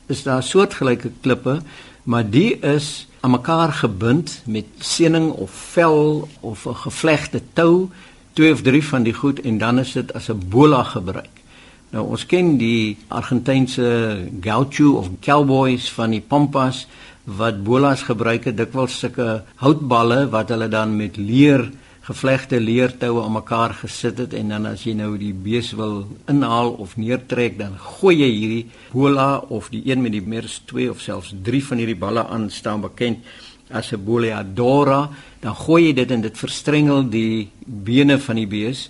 Is 0.07 0.23
daar 0.23 0.43
soortgelyke 0.43 1.11
klippe, 1.21 1.61
maar 2.03 2.29
die 2.29 2.59
is 2.59 3.07
aan 3.21 3.31
mekaar 3.31 3.73
gebind 3.73 4.41
met 4.45 4.65
seening 4.77 5.31
of 5.31 5.51
vel 5.51 6.27
of 6.39 6.65
'n 6.65 6.75
gevlegte 6.75 7.41
tou, 7.53 7.89
twee 8.33 8.51
of 8.51 8.61
drie 8.61 8.83
van 8.85 9.03
die 9.03 9.13
goed 9.13 9.41
en 9.41 9.57
dan 9.57 9.79
is 9.79 9.91
dit 9.91 10.13
as 10.13 10.29
'n 10.29 10.41
bola 10.49 10.83
gebruik. 10.83 11.41
Nou 11.89 12.07
ons 12.07 12.25
ken 12.25 12.57
die 12.57 12.97
Argentynse 13.07 14.17
gaucho 14.41 14.91
of 14.91 15.09
cowboys 15.19 15.91
van 15.91 16.09
die 16.09 16.21
pampas 16.21 16.87
wat 17.23 17.63
bolas 17.63 18.03
gebruik 18.07 18.47
het 18.49 18.57
dikwels 18.57 18.95
sulke 18.99 19.43
houtballe 19.55 20.29
wat 20.29 20.49
hulle 20.49 20.67
dan 20.67 20.95
met 20.95 21.17
leer 21.17 21.71
gevlegte 22.01 22.59
leertoue 22.59 23.21
aan 23.23 23.35
mekaar 23.35 23.73
gesit 23.83 24.17
het 24.17 24.33
en 24.33 24.49
dan 24.49 24.65
as 24.65 24.83
jy 24.87 24.95
nou 24.97 25.11
die 25.21 25.33
bees 25.33 25.69
wil 25.77 26.07
inhaal 26.31 26.73
of 26.81 26.95
neertrek 26.97 27.59
dan 27.59 27.77
gooi 27.77 28.15
jy 28.23 28.29
hierdie 28.31 28.65
bola 28.93 29.37
of 29.53 29.69
die 29.69 29.83
een 29.85 30.01
met 30.01 30.15
die 30.15 30.23
meer 30.25 30.49
as 30.49 30.61
2 30.71 30.89
of 30.89 31.01
selfs 31.01 31.35
3 31.45 31.61
van 31.69 31.83
hierdie 31.83 31.99
balle 32.01 32.25
aan 32.25 32.49
staan 32.49 32.81
bekend 32.81 33.21
as 33.69 33.93
'n 33.93 34.03
boleadora 34.03 35.09
dan 35.41 35.55
gooi 35.55 35.87
jy 35.87 35.93
dit 35.93 36.11
en 36.11 36.21
dit 36.21 36.37
verstrengel 36.37 37.09
die 37.09 37.49
bene 37.65 38.19
van 38.19 38.35
die 38.35 38.47
bees. 38.47 38.89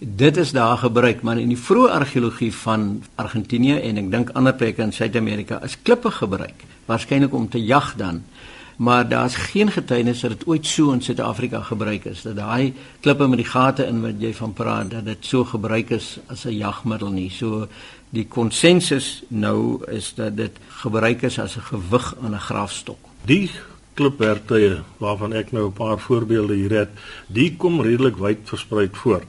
Dit 0.00 0.36
is 0.36 0.52
daar 0.52 0.76
gebruik 0.76 1.22
maar 1.22 1.38
in 1.38 1.48
die 1.48 1.58
vroeë 1.58 1.90
argeologie 1.90 2.52
van 2.52 3.02
Argentinië 3.14 3.80
en 3.80 3.96
ek 3.96 4.10
dink 4.10 4.30
ander 4.30 4.54
plekke 4.54 4.82
in 4.82 4.92
Suid-Amerika 4.92 5.62
is 5.62 5.78
klippe 5.82 6.10
gebruik 6.10 6.64
waarskynlik 6.86 7.34
om 7.34 7.48
te 7.48 7.64
jag 7.64 7.94
dan 7.96 8.22
maar 8.82 9.08
daar's 9.08 9.34
geen 9.34 9.70
getuienis 9.70 10.20
dat 10.20 10.30
dit 10.30 10.46
ooit 10.46 10.66
so 10.66 10.90
in 10.90 11.02
Suid-Afrika 11.02 11.60
gebruik 11.62 12.04
is 12.04 12.22
dat 12.22 12.36
daai 12.36 12.74
klippe 13.00 13.28
met 13.28 13.38
die 13.38 13.46
gate 13.46 13.86
in 13.86 14.00
wat 14.02 14.18
jy 14.18 14.32
van 14.34 14.52
praat 14.52 14.90
dat 14.90 15.04
dit 15.06 15.26
so 15.26 15.44
gebruik 15.44 15.90
is 15.94 16.18
as 16.26 16.44
'n 16.44 16.56
jagmiddel 16.56 17.10
nie. 17.10 17.30
So 17.30 17.68
die 18.10 18.26
konsensus 18.26 19.22
nou 19.28 19.84
is 19.86 20.14
dat 20.14 20.36
dit 20.36 20.58
gebruik 20.82 21.22
is 21.22 21.38
as 21.38 21.56
'n 21.56 21.60
gewig 21.60 22.14
aan 22.22 22.34
'n 22.34 22.46
grafstok. 22.48 22.98
Die 23.24 23.50
klipwerktuie 23.94 24.82
waarvan 24.98 25.32
ek 25.32 25.52
nou 25.52 25.66
'n 25.66 25.72
paar 25.72 25.98
voorbeelde 25.98 26.54
hier 26.54 26.72
het, 26.72 26.90
die 27.26 27.56
kom 27.56 27.80
redelik 27.80 28.16
wyd 28.16 28.38
versprei 28.44 28.88
voor. 28.92 29.22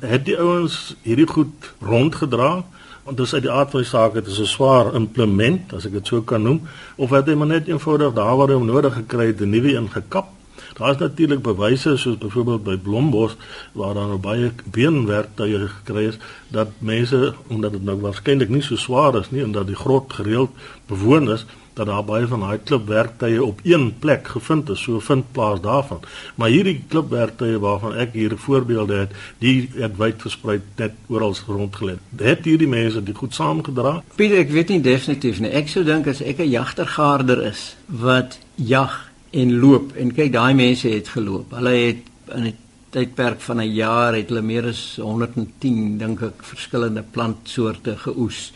Het 0.00 0.24
die 0.24 0.38
ouens 0.38 0.96
hierdie 1.02 1.26
goed 1.26 1.74
rondgedra? 1.80 2.64
Want 3.06 3.16
dis 3.22 3.34
uit 3.34 3.44
die 3.46 3.52
aard 3.52 3.70
van 3.70 3.84
die 3.84 3.88
saak 3.88 4.14
dit 4.18 4.26
is 4.26 4.40
'n 4.42 4.50
swaar 4.50 4.94
implement 4.94 5.72
as 5.72 5.86
ek 5.86 5.92
dit 5.92 6.06
so 6.06 6.22
kan 6.22 6.42
noem 6.42 6.60
of 6.96 7.10
het 7.10 7.26
hy 7.26 7.34
maar 7.34 7.46
net 7.46 7.68
eenvoudig 7.68 8.14
daar 8.14 8.36
waar 8.36 8.48
hy 8.48 8.58
hom 8.58 8.66
nodig 8.66 8.94
gekry 8.94 9.26
het 9.26 9.40
'n 9.40 9.50
nuwe 9.50 9.74
een 9.76 9.90
gekap 9.90 10.35
daar 10.78 10.90
is 10.90 11.00
natuurlik 11.00 11.42
bewyse 11.42 11.96
soos 11.96 12.18
byvoorbeeld 12.18 12.64
by 12.64 12.76
Blombos 12.76 13.36
waar 13.72 13.94
daar 13.94 14.10
nou 14.12 14.18
baie 14.20 14.52
beenwerktuie 14.64 15.68
gekry 15.68 16.08
is 16.12 16.18
dat 16.48 16.68
mense 16.78 17.34
omdat 17.46 17.72
dit 17.72 17.84
nou 17.84 18.00
waarskynlik 18.00 18.52
nie 18.52 18.62
so 18.62 18.76
swaar 18.76 19.16
is 19.20 19.30
nie 19.30 19.42
en 19.42 19.52
dat 19.52 19.66
die 19.66 19.78
grot 19.78 20.12
gereeld 20.12 20.50
bewoon 20.86 21.32
is 21.32 21.46
dat 21.76 21.86
daar 21.86 22.04
baie 22.04 22.26
van 22.26 22.40
daai 22.40 22.58
klipwerktuie 22.64 23.44
op 23.44 23.60
een 23.62 23.98
plek 23.98 24.28
gevind 24.32 24.68
is, 24.72 24.80
so 24.82 25.00
vind 25.00 25.32
plaas 25.32 25.60
daarvan. 25.60 26.00
Maar 26.34 26.48
hierdie 26.48 26.78
klipwerktuie 26.88 27.58
waarvan 27.60 27.98
ek 28.00 28.14
hier 28.16 28.32
voorbeelde 28.40 29.02
het, 29.02 29.12
die 29.44 29.68
het 29.74 29.98
wyd 30.00 30.24
versprei 30.24 30.60
net 30.80 30.96
oral 31.12 31.36
rondgelê. 31.46 31.98
Het 32.22 32.48
hierdie 32.48 32.68
mense 32.68 33.02
dit 33.04 33.16
goed 33.16 33.36
saamgedra? 33.36 33.98
Pieter, 34.16 34.40
ek 34.46 34.54
weet 34.56 34.72
nie 34.72 34.80
definitief 34.80 35.42
nie. 35.44 35.52
Ek 35.52 35.68
sou 35.68 35.84
dink 35.84 36.08
as 36.08 36.24
ek 36.24 36.40
'n 36.40 36.48
jagtergaarder 36.48 37.44
is 37.44 37.76
wat 37.86 38.38
jag 38.54 39.05
en 39.30 39.58
loop 39.60 39.96
en 39.96 40.12
kyk 40.14 40.32
daai 40.32 40.54
mense 40.54 40.88
het 40.88 41.08
geloop. 41.08 41.52
Hulle 41.58 41.74
het 41.74 42.02
in 42.34 42.46
'n 42.46 42.56
tydperk 42.90 43.40
van 43.40 43.60
'n 43.60 43.74
jaar 43.74 44.14
het 44.14 44.28
hulle 44.28 44.42
meer 44.42 44.66
as 44.66 44.96
110 44.96 45.98
dink 45.98 46.22
ek 46.22 46.42
verskillende 46.42 47.02
plantsoorte 47.02 47.96
geoes 47.96 48.52